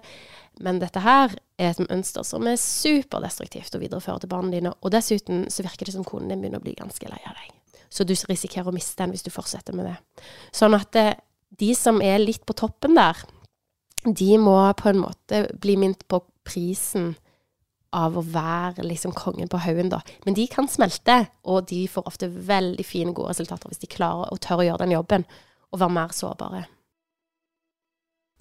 Men 0.64 0.80
dette 0.80 1.02
her 1.04 1.34
er 1.60 1.74
et 1.74 1.82
mønster 1.84 2.26
som 2.28 2.48
er 2.48 2.60
superdestruktivt 2.60 3.76
å 3.76 3.82
videreføre 3.82 4.24
til 4.24 4.32
barna 4.32 4.54
dine. 4.54 4.74
Og 4.82 4.94
dessuten 4.94 5.46
så 5.52 5.66
virker 5.66 5.90
det 5.90 5.96
som 5.96 6.08
konen 6.08 6.32
din 6.32 6.44
begynner 6.44 6.62
å 6.62 6.66
bli 6.66 6.76
ganske 6.78 7.10
lei 7.12 7.22
av 7.24 7.36
deg. 7.36 7.52
Så 7.92 8.04
du 8.08 8.16
risikerer 8.16 8.68
å 8.70 8.76
miste 8.76 9.00
den 9.02 9.14
hvis 9.16 9.26
du 9.26 9.32
fortsetter 9.34 9.76
med 9.76 9.88
det. 9.90 9.96
Sånn 10.56 10.76
at 10.78 10.92
det, 10.96 11.08
de 11.60 11.72
som 11.78 12.02
er 12.04 12.20
litt 12.24 12.44
på 12.48 12.56
toppen 12.58 12.98
der, 12.98 13.20
de 14.06 14.36
må 14.38 14.58
på 14.78 14.92
en 14.92 15.02
måte 15.02 15.46
bli 15.62 15.78
minnet 15.82 16.04
på 16.12 16.20
prisen 16.46 17.14
av 17.96 18.18
å 18.20 18.24
være 18.28 18.84
liksom 18.84 19.14
kongen 19.16 19.50
på 19.52 19.62
haugen, 19.64 19.90
da. 19.94 20.02
Men 20.26 20.36
de 20.36 20.46
kan 20.52 20.68
smelte, 20.70 21.30
og 21.48 21.70
de 21.72 21.86
får 21.88 22.08
ofte 22.10 22.28
veldig 22.28 22.84
fine, 22.86 23.14
gode 23.16 23.32
resultater 23.32 23.72
hvis 23.72 23.82
de 23.86 23.92
klarer 23.92 24.34
å 24.34 24.40
tørre 24.42 24.66
å 24.66 24.68
gjøre 24.68 24.84
den 24.84 24.96
jobben, 24.98 25.26
og 25.72 25.82
være 25.82 25.96
mer 25.96 26.16
sårbare. 26.16 26.66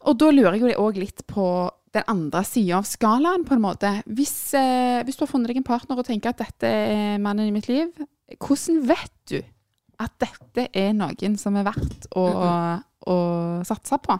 Og 0.05 0.18
da 0.20 0.31
lurer 0.35 0.59
jeg 0.59 0.74
jo 0.74 0.85
òg 0.85 0.98
litt 1.00 1.22
på 1.31 1.46
den 1.94 2.07
andre 2.11 2.42
sida 2.46 2.80
av 2.80 2.88
skalaen, 2.88 3.46
på 3.46 3.57
en 3.57 3.64
måte. 3.64 3.90
Hvis, 4.07 4.54
eh, 4.59 5.02
hvis 5.07 5.18
du 5.18 5.24
har 5.24 5.30
funnet 5.30 5.52
deg 5.52 5.62
en 5.62 5.66
partner 5.66 6.00
og 6.00 6.07
tenker 6.09 6.35
at 6.35 6.42
dette 6.42 6.68
er 6.68 7.22
mannen 7.22 7.48
i 7.48 7.54
mitt 7.54 7.70
liv, 7.70 7.90
hvordan 8.38 8.83
vet 8.88 9.16
du 9.30 9.40
at 10.02 10.14
dette 10.18 10.68
er 10.74 10.94
noen 10.96 11.38
som 11.38 11.57
er 11.57 11.66
verdt 11.66 12.09
å, 12.18 12.24
å 13.07 13.18
satse 13.66 14.00
på? 14.02 14.18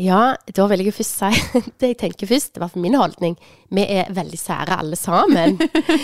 Ja, 0.00 0.32
da 0.56 0.64
vil 0.70 0.80
jeg 0.86 0.94
først 0.96 1.18
si 1.20 1.60
det 1.82 1.90
jeg 1.90 1.98
tenker 2.00 2.28
først, 2.30 2.54
det 2.54 2.62
var 2.62 2.70
fall 2.72 2.80
min 2.84 2.96
holdning. 2.96 3.34
Vi 3.72 3.82
er 3.84 4.08
veldig 4.14 4.38
sære 4.40 4.78
alle 4.80 4.96
sammen. 4.96 5.58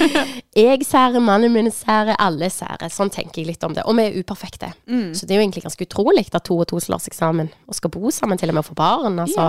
Jeg 0.59 0.83
sære, 0.85 1.21
mannen 1.23 1.53
min 1.55 1.71
sære, 1.73 2.16
alle 2.18 2.49
sære. 2.51 2.88
Sånn 2.90 3.12
tenker 3.14 3.40
jeg 3.40 3.47
litt 3.53 3.62
om 3.62 3.77
det. 3.77 3.85
Og 3.87 3.94
vi 3.94 4.09
er 4.09 4.16
uperfekte. 4.18 4.73
Mm. 4.90 5.12
Så 5.14 5.23
det 5.23 5.37
er 5.37 5.38
jo 5.38 5.44
egentlig 5.44 5.62
ganske 5.62 5.87
utrolig 5.87 6.25
at 6.33 6.42
to 6.49 6.57
og 6.59 6.66
to 6.66 6.81
slår 6.83 7.05
seg 7.05 7.14
sammen 7.14 7.53
og 7.68 7.77
skal 7.79 7.92
bo 7.94 8.11
sammen, 8.11 8.40
til 8.40 8.51
og 8.51 8.57
med 8.57 8.64
og 8.64 8.68
få 8.73 8.77
barn. 8.81 9.21
Altså, 9.23 9.47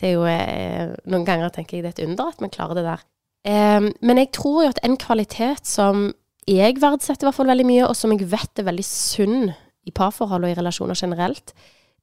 Det 0.00 0.08
er 0.08 0.14
jo 0.16 0.24
eh, 0.28 0.94
Noen 1.10 1.26
ganger 1.28 1.52
tenker 1.54 1.78
jeg 1.78 1.84
det 1.84 1.92
er 1.92 1.98
et 1.98 2.08
under 2.08 2.32
at 2.32 2.42
vi 2.42 2.50
klarer 2.52 2.78
det 2.78 2.86
der. 2.86 3.04
Em, 3.48 3.90
men 4.00 4.18
jeg 4.18 4.32
tror 4.36 4.62
jo 4.64 4.72
at 4.72 4.80
en 4.86 4.96
kvalitet 4.96 5.66
som 5.66 6.10
jeg 6.48 6.80
verdsetter 6.82 7.24
i 7.24 7.28
hvert 7.28 7.38
fall 7.38 7.50
veldig 7.50 7.66
mye, 7.66 7.86
og 7.86 7.94
som 7.98 8.14
jeg 8.14 8.26
vet 8.30 8.58
er 8.58 8.66
veldig 8.66 8.86
sunn 8.86 9.52
i 9.86 9.94
parforhold 9.94 10.46
og 10.46 10.52
i 10.52 10.58
relasjoner 10.58 10.98
generelt, 10.98 11.54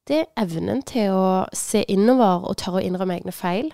det 0.08 0.24
er 0.24 0.32
evnen 0.42 0.82
til 0.88 1.14
å 1.14 1.28
se 1.56 1.84
innover 1.92 2.48
og 2.50 2.58
tørre 2.60 2.82
å 2.82 2.86
innrømme 2.86 3.20
egne 3.20 3.36
feil. 3.36 3.70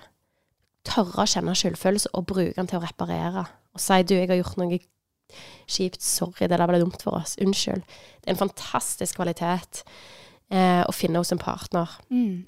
Tørre 0.86 1.24
å 1.24 1.30
kjenne 1.30 1.56
skyldfølelse 1.58 2.12
og 2.18 2.28
bruke 2.30 2.58
den 2.58 2.70
til 2.70 2.82
å 2.82 2.84
reparere. 2.84 3.46
Og 3.74 3.82
si 3.82 4.02
'du, 4.04 4.16
jeg 4.16 4.30
har 4.30 4.42
gjort 4.42 4.58
noe 4.58 4.80
kjipt, 5.68 6.02
sorry, 6.04 6.48
det 6.48 6.60
der 6.60 6.68
ble 6.68 6.80
dumt 6.80 7.02
for 7.02 7.18
oss, 7.18 7.38
unnskyld'. 7.42 7.86
Det 8.22 8.28
er 8.28 8.36
en 8.36 8.44
fantastisk 8.46 9.16
kvalitet 9.16 9.84
eh, 10.52 10.84
å 10.86 10.92
finne 10.92 11.18
hos 11.18 11.32
en 11.32 11.42
partner. 11.42 11.90
Mm. 12.10 12.46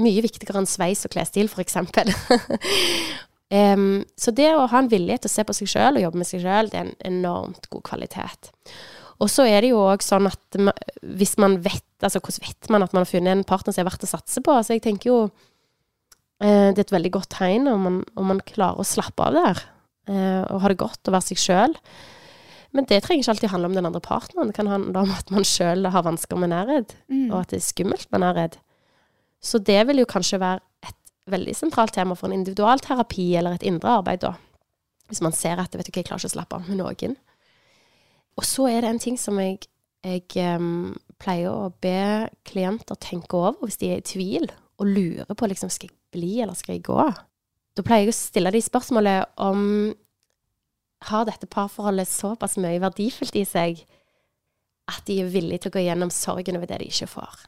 Mye 0.00 0.22
viktigere 0.24 0.62
enn 0.62 0.68
sveis 0.70 1.04
og 1.04 1.12
klesstil, 1.12 1.50
for 1.52 1.60
eksempel. 1.64 2.08
Så 4.16 4.32
det 4.32 4.48
å 4.56 4.64
ha 4.64 4.78
en 4.80 4.88
vilje 4.88 5.18
til 5.20 5.28
å 5.28 5.32
se 5.34 5.42
på 5.44 5.52
seg 5.52 5.68
sjøl 5.68 5.98
og 5.98 6.04
jobbe 6.06 6.20
med 6.22 6.28
seg 6.30 6.40
sjøl, 6.40 6.70
det 6.72 6.78
er 6.78 6.86
en 6.86 6.94
enormt 7.04 7.66
god 7.68 7.82
kvalitet. 7.84 8.48
Og 9.20 9.28
så 9.28 9.44
er 9.44 9.60
det 9.60 9.74
jo 9.74 9.82
òg 9.84 10.00
sånn 10.00 10.24
at 10.30 10.56
hvis 11.04 11.36
man 11.38 11.58
vet 11.62 11.84
Altså 12.02 12.18
hvordan 12.18 12.42
vet 12.42 12.70
man 12.74 12.82
at 12.82 12.94
man 12.96 13.04
har 13.04 13.06
funnet 13.12 13.30
en 13.36 13.44
partner 13.46 13.70
som 13.70 13.84
er 13.84 13.86
verdt 13.86 14.02
å 14.02 14.08
satse 14.10 14.40
på? 14.42 14.50
Altså 14.56 14.74
jeg 14.74 14.82
tenker 14.82 15.12
jo 15.12 15.18
Eh, 16.42 16.72
det 16.74 16.80
er 16.80 16.86
et 16.88 16.96
veldig 16.96 17.12
godt 17.14 17.30
tegn 17.36 17.68
om 17.70 17.84
man, 17.86 18.00
om 18.18 18.32
man 18.32 18.42
klarer 18.42 18.82
å 18.82 18.86
slappe 18.86 19.28
av 19.28 19.36
der. 19.36 19.60
Eh, 20.10 20.42
og 20.50 20.62
ha 20.64 20.72
det 20.72 20.80
godt 20.80 21.06
og 21.06 21.14
være 21.14 21.28
seg 21.30 21.38
sjøl. 21.38 21.76
Men 22.74 22.88
det 22.88 23.02
trenger 23.04 23.22
ikke 23.22 23.34
alltid 23.36 23.52
handle 23.52 23.70
om 23.70 23.76
den 23.76 23.86
andre 23.86 24.02
partneren. 24.02 24.50
Det 24.50 24.56
kan 24.56 24.70
handle 24.70 25.04
om 25.04 25.12
at 25.14 25.30
man 25.30 25.46
sjøl 25.46 25.86
har 25.92 26.06
vansker 26.06 26.40
med 26.40 26.50
nærhet, 26.50 26.96
Mm. 27.12 27.30
og 27.30 27.42
at 27.42 27.52
det 27.52 27.60
er 27.60 27.68
skummelt 27.68 28.08
med 28.10 28.24
nærhet. 28.24 28.58
Så 29.42 29.58
det 29.58 29.80
vil 29.88 30.02
jo 30.02 30.08
kanskje 30.08 30.40
være 30.42 30.62
et 30.86 30.98
veldig 31.32 31.54
sentralt 31.56 31.94
tema 31.96 32.14
for 32.18 32.28
en 32.28 32.38
individualterapi 32.38 33.32
eller 33.38 33.58
et 33.58 33.66
indre 33.66 33.98
arbeid, 33.98 34.22
da. 34.22 34.36
Hvis 35.10 35.22
man 35.24 35.34
ser 35.36 35.60
at 35.60 35.74
vet 35.76 35.86
du 35.86 35.92
hva, 35.92 36.00
jeg 36.00 36.08
klarer 36.08 36.22
ikke 36.22 36.30
å 36.30 36.36
slappe 36.36 36.58
av 36.58 36.68
med 36.70 36.78
noen. 36.80 37.16
Og 38.38 38.46
så 38.48 38.68
er 38.70 38.84
det 38.84 38.92
en 38.92 39.02
ting 39.02 39.18
som 39.20 39.36
jeg, 39.42 39.66
jeg 40.06 40.24
um, 40.56 40.94
pleier 41.20 41.50
å 41.52 41.72
be 41.82 42.30
klienter 42.48 42.96
tenke 43.02 43.36
over 43.36 43.66
hvis 43.66 43.80
de 43.82 43.90
er 43.92 44.00
i 44.00 44.06
tvil 44.06 44.46
og 44.80 44.88
lurer 44.88 45.36
på 45.36 45.50
liksom, 45.50 45.70
skal 45.70 45.90
jeg 45.90 45.98
bli 46.14 46.32
eller 46.40 46.56
skal 46.56 46.78
jeg 46.78 46.86
gå. 46.86 47.02
Da 47.76 47.84
pleier 47.84 48.06
jeg 48.06 48.14
å 48.14 48.16
stille 48.16 48.52
de 48.54 48.62
spørsmålet 48.64 49.36
om 49.42 49.92
har 51.08 51.26
dette 51.26 51.50
parforholdet 51.50 52.08
såpass 52.08 52.58
mye 52.62 52.80
verdifullt 52.82 53.36
i 53.38 53.44
seg 53.48 53.82
at 54.90 55.02
de 55.08 55.20
er 55.22 55.30
villige 55.30 55.64
til 55.64 55.72
å 55.72 55.76
gå 55.76 55.84
gjennom 55.86 56.12
sorgen 56.14 56.58
over 56.58 56.70
det 56.70 56.82
de 56.82 56.90
ikke 56.90 57.10
får. 57.10 57.42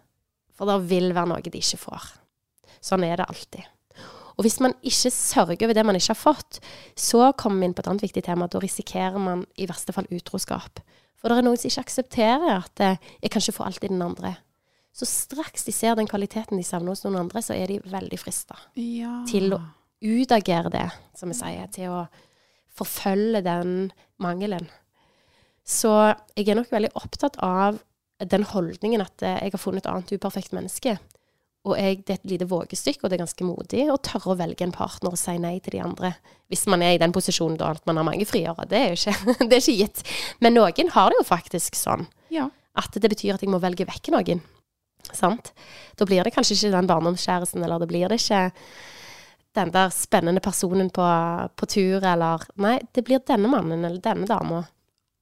For 0.55 0.71
det 0.71 0.89
vil 0.91 1.15
være 1.17 1.31
noe 1.33 1.43
de 1.45 1.59
ikke 1.59 1.81
får. 1.83 2.11
Sånn 2.85 3.05
er 3.07 3.19
det 3.19 3.27
alltid. 3.29 3.71
Og 4.35 4.43
hvis 4.43 4.59
man 4.63 4.75
ikke 4.83 5.13
sørger 5.15 5.63
over 5.63 5.77
det 5.77 5.85
man 5.87 5.97
ikke 5.99 6.11
har 6.11 6.19
fått, 6.19 6.59
så 6.99 7.31
kommer 7.39 7.63
vi 7.63 7.69
inn 7.71 7.75
på 7.77 7.85
et 7.85 7.91
annet 7.91 8.07
viktig 8.07 8.25
tema. 8.27 8.49
Da 8.51 8.59
risikerer 8.63 9.21
man 9.23 9.45
i 9.57 9.69
verste 9.71 9.95
fall 9.95 10.09
utroskap. 10.11 10.83
For 11.19 11.31
det 11.31 11.39
er 11.39 11.47
noen 11.47 11.59
som 11.61 11.71
ikke 11.71 11.85
aksepterer 11.87 12.51
at 12.59 12.81
eh, 12.83 12.99
'jeg 13.23 13.31
kan 13.31 13.41
ikke 13.41 13.59
få 13.59 13.65
alt 13.65 13.85
i 13.85 13.89
den 13.89 14.03
andre'. 14.03 14.37
Så 14.93 15.07
straks 15.07 15.65
de 15.65 15.73
ser 15.73 15.95
den 15.95 16.07
kvaliteten 16.07 16.57
de 16.59 16.63
savner 16.63 16.93
hos 16.93 17.05
noen 17.05 17.17
andre, 17.17 17.43
så 17.43 17.55
er 17.55 17.67
de 17.67 17.81
veldig 17.81 18.19
frista 18.19 18.55
Ja. 18.77 19.25
til 19.27 19.53
å 19.55 19.61
utagere 20.03 20.71
det, 20.71 20.91
som 21.17 21.29
vi 21.29 21.35
sier, 21.35 21.67
til 21.73 21.89
å 21.91 22.09
forfølge 22.77 23.43
den 23.43 23.93
mangelen. 24.21 24.69
Så 25.65 26.15
jeg 26.37 26.49
er 26.49 26.55
nok 26.55 26.71
veldig 26.71 26.93
opptatt 26.95 27.37
av 27.43 27.81
den 28.31 28.47
holdningen 28.49 29.05
at 29.05 29.23
eh, 29.23 29.41
jeg 29.47 29.55
har 29.55 29.63
funnet 29.63 29.85
et 29.85 29.91
annet 29.91 30.15
uperfekt 30.17 30.55
menneske. 30.57 30.97
Og 31.65 31.79
jeg, 31.81 32.03
det 32.05 32.13
er 32.13 32.19
et 32.19 32.31
lite 32.35 32.49
vågestykke, 32.51 33.01
og 33.03 33.09
det 33.09 33.17
er 33.17 33.23
ganske 33.23 33.45
modig 33.49 33.85
å 33.89 33.97
tørre 34.05 34.35
å 34.35 34.37
velge 34.37 34.67
en 34.67 34.75
partner 34.75 35.15
og 35.15 35.21
si 35.21 35.33
nei 35.41 35.55
til 35.65 35.79
de 35.79 35.81
andre. 35.81 36.11
Hvis 36.53 36.67
man 36.69 36.83
er 36.85 36.97
i 36.97 37.01
den 37.01 37.15
posisjonen 37.17 37.57
da 37.61 37.71
at 37.73 37.87
man 37.89 37.97
har 37.97 38.05
mange 38.05 38.27
friere. 38.29 38.67
Det 38.69 38.81
er 38.81 38.91
jo 38.93 38.99
ikke, 39.01 39.37
det 39.49 39.57
er 39.57 39.63
ikke 39.63 39.79
gitt. 39.79 40.03
Men 40.45 40.59
noen 40.59 40.93
har 40.93 41.09
det 41.15 41.23
jo 41.23 41.29
faktisk 41.31 41.79
sånn 41.81 42.05
Ja. 42.35 42.51
at 42.77 43.01
det 43.01 43.09
betyr 43.15 43.39
at 43.39 43.47
jeg 43.47 43.53
må 43.53 43.63
velge 43.65 43.87
vekk 43.89 44.13
noen. 44.13 44.43
Sant? 45.13 45.53
Da 45.97 46.05
blir 46.09 46.25
det 46.25 46.35
kanskje 46.37 46.57
ikke 46.59 46.75
den 46.77 46.89
barndomskjæresten, 46.89 47.65
eller 47.65 47.81
da 47.81 47.89
blir 47.89 48.13
det 48.13 48.21
ikke 48.21 48.45
den 49.55 49.71
der 49.71 49.91
spennende 49.95 50.41
personen 50.45 50.89
på, 50.93 51.05
på 51.57 51.67
tur, 51.71 52.05
eller 52.05 52.45
Nei, 52.61 52.79
det 52.93 53.05
blir 53.07 53.21
denne 53.25 53.49
mannen 53.53 53.85
eller 53.87 54.01
denne 54.05 54.27
dama. 54.29 54.65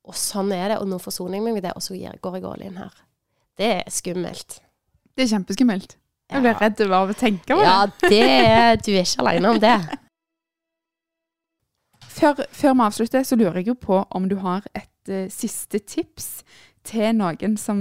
Og 0.08 0.18
sånn 0.18 0.50
er 0.54 0.72
det, 0.72 0.78
og 0.82 0.88
nå 0.90 0.98
forsoner 1.02 1.38
jeg 1.38 1.46
meg 1.46 1.58
med 1.58 1.66
det, 1.66 1.72
og 1.78 1.84
så 1.84 1.94
går 1.94 2.38
jeg 2.38 2.46
all 2.48 2.62
in 2.66 2.78
her. 2.80 2.94
Det 3.58 3.68
er 3.78 3.90
skummelt. 3.92 4.58
Det 5.14 5.26
er 5.26 5.34
kjempeskummelt. 5.36 5.98
Jeg 6.32 6.42
blir 6.42 6.56
redd 6.56 6.80
av 6.88 7.10
å 7.12 7.16
tenke 7.18 7.52
på 7.52 7.60
det. 7.60 7.68
Ja, 7.68 8.08
det 8.08 8.22
er 8.24 8.80
Du 8.80 8.90
er 8.94 9.04
ikke 9.04 9.26
alene 9.26 9.52
om 9.52 9.60
det. 9.62 9.76
Før, 12.12 12.42
før 12.52 12.74
vi 12.76 12.84
avslutter, 12.84 13.22
så 13.24 13.36
lurer 13.40 13.62
jeg 13.62 13.70
jo 13.70 13.74
på 13.80 13.96
om 14.12 14.26
du 14.28 14.36
har 14.42 14.66
et 14.76 15.08
uh, 15.10 15.30
siste 15.32 15.80
tips 15.80 16.42
til 16.86 17.14
noen 17.16 17.56
som, 17.58 17.80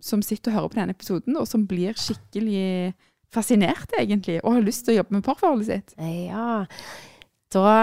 som 0.00 0.22
sitter 0.24 0.52
og 0.52 0.56
hører 0.56 0.70
på 0.70 0.78
denne 0.78 0.94
episoden, 0.94 1.36
og 1.40 1.48
som 1.50 1.66
blir 1.68 1.98
skikkelig 1.98 2.94
fascinert, 3.34 3.90
egentlig, 3.98 4.38
og 4.44 4.54
har 4.56 4.64
lyst 4.64 4.86
til 4.86 4.94
å 4.94 4.98
jobbe 5.00 5.16
med 5.16 5.26
parforholdet 5.26 5.68
sitt. 5.68 5.94
Ja. 5.98 6.64
Da 7.52 7.74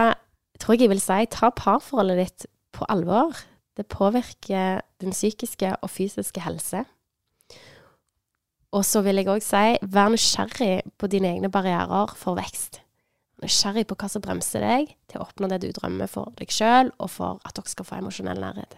tror 0.61 0.77
jeg 0.77 0.85
jeg 0.85 0.93
vil 0.93 1.03
si 1.03 1.19
ta 1.35 1.51
parforholdet 1.59 2.21
ditt 2.23 2.47
på 2.75 2.87
alvor. 2.89 3.35
Det 3.81 3.89
påvirker 3.89 4.83
din 5.01 5.09
psykiske 5.09 5.71
og 5.81 5.89
fysiske 5.89 6.41
helse. 6.45 6.83
Og 8.71 8.85
så 8.85 9.01
vil 9.01 9.17
jeg 9.17 9.29
òg 9.33 9.41
si 9.41 9.63
vær 9.81 10.11
nysgjerrig 10.13 10.83
på 11.01 11.09
dine 11.09 11.31
egne 11.33 11.49
barrierer 11.49 12.13
for 12.19 12.37
vekst. 12.37 12.77
Nysgjerrig 13.41 13.87
på 13.89 13.97
hva 13.97 14.11
som 14.11 14.21
bremser 14.21 14.61
deg 14.61 14.93
til 15.09 15.17
å 15.17 15.25
oppnå 15.25 15.49
det 15.49 15.63
du 15.63 15.71
drømmer 15.73 16.11
for 16.11 16.29
deg 16.37 16.53
sjøl, 16.53 16.93
og 17.01 17.09
for 17.09 17.41
at 17.41 17.57
dere 17.57 17.73
skal 17.73 17.89
få 17.89 17.97
emosjonell 17.97 18.43
nærhet. 18.43 18.77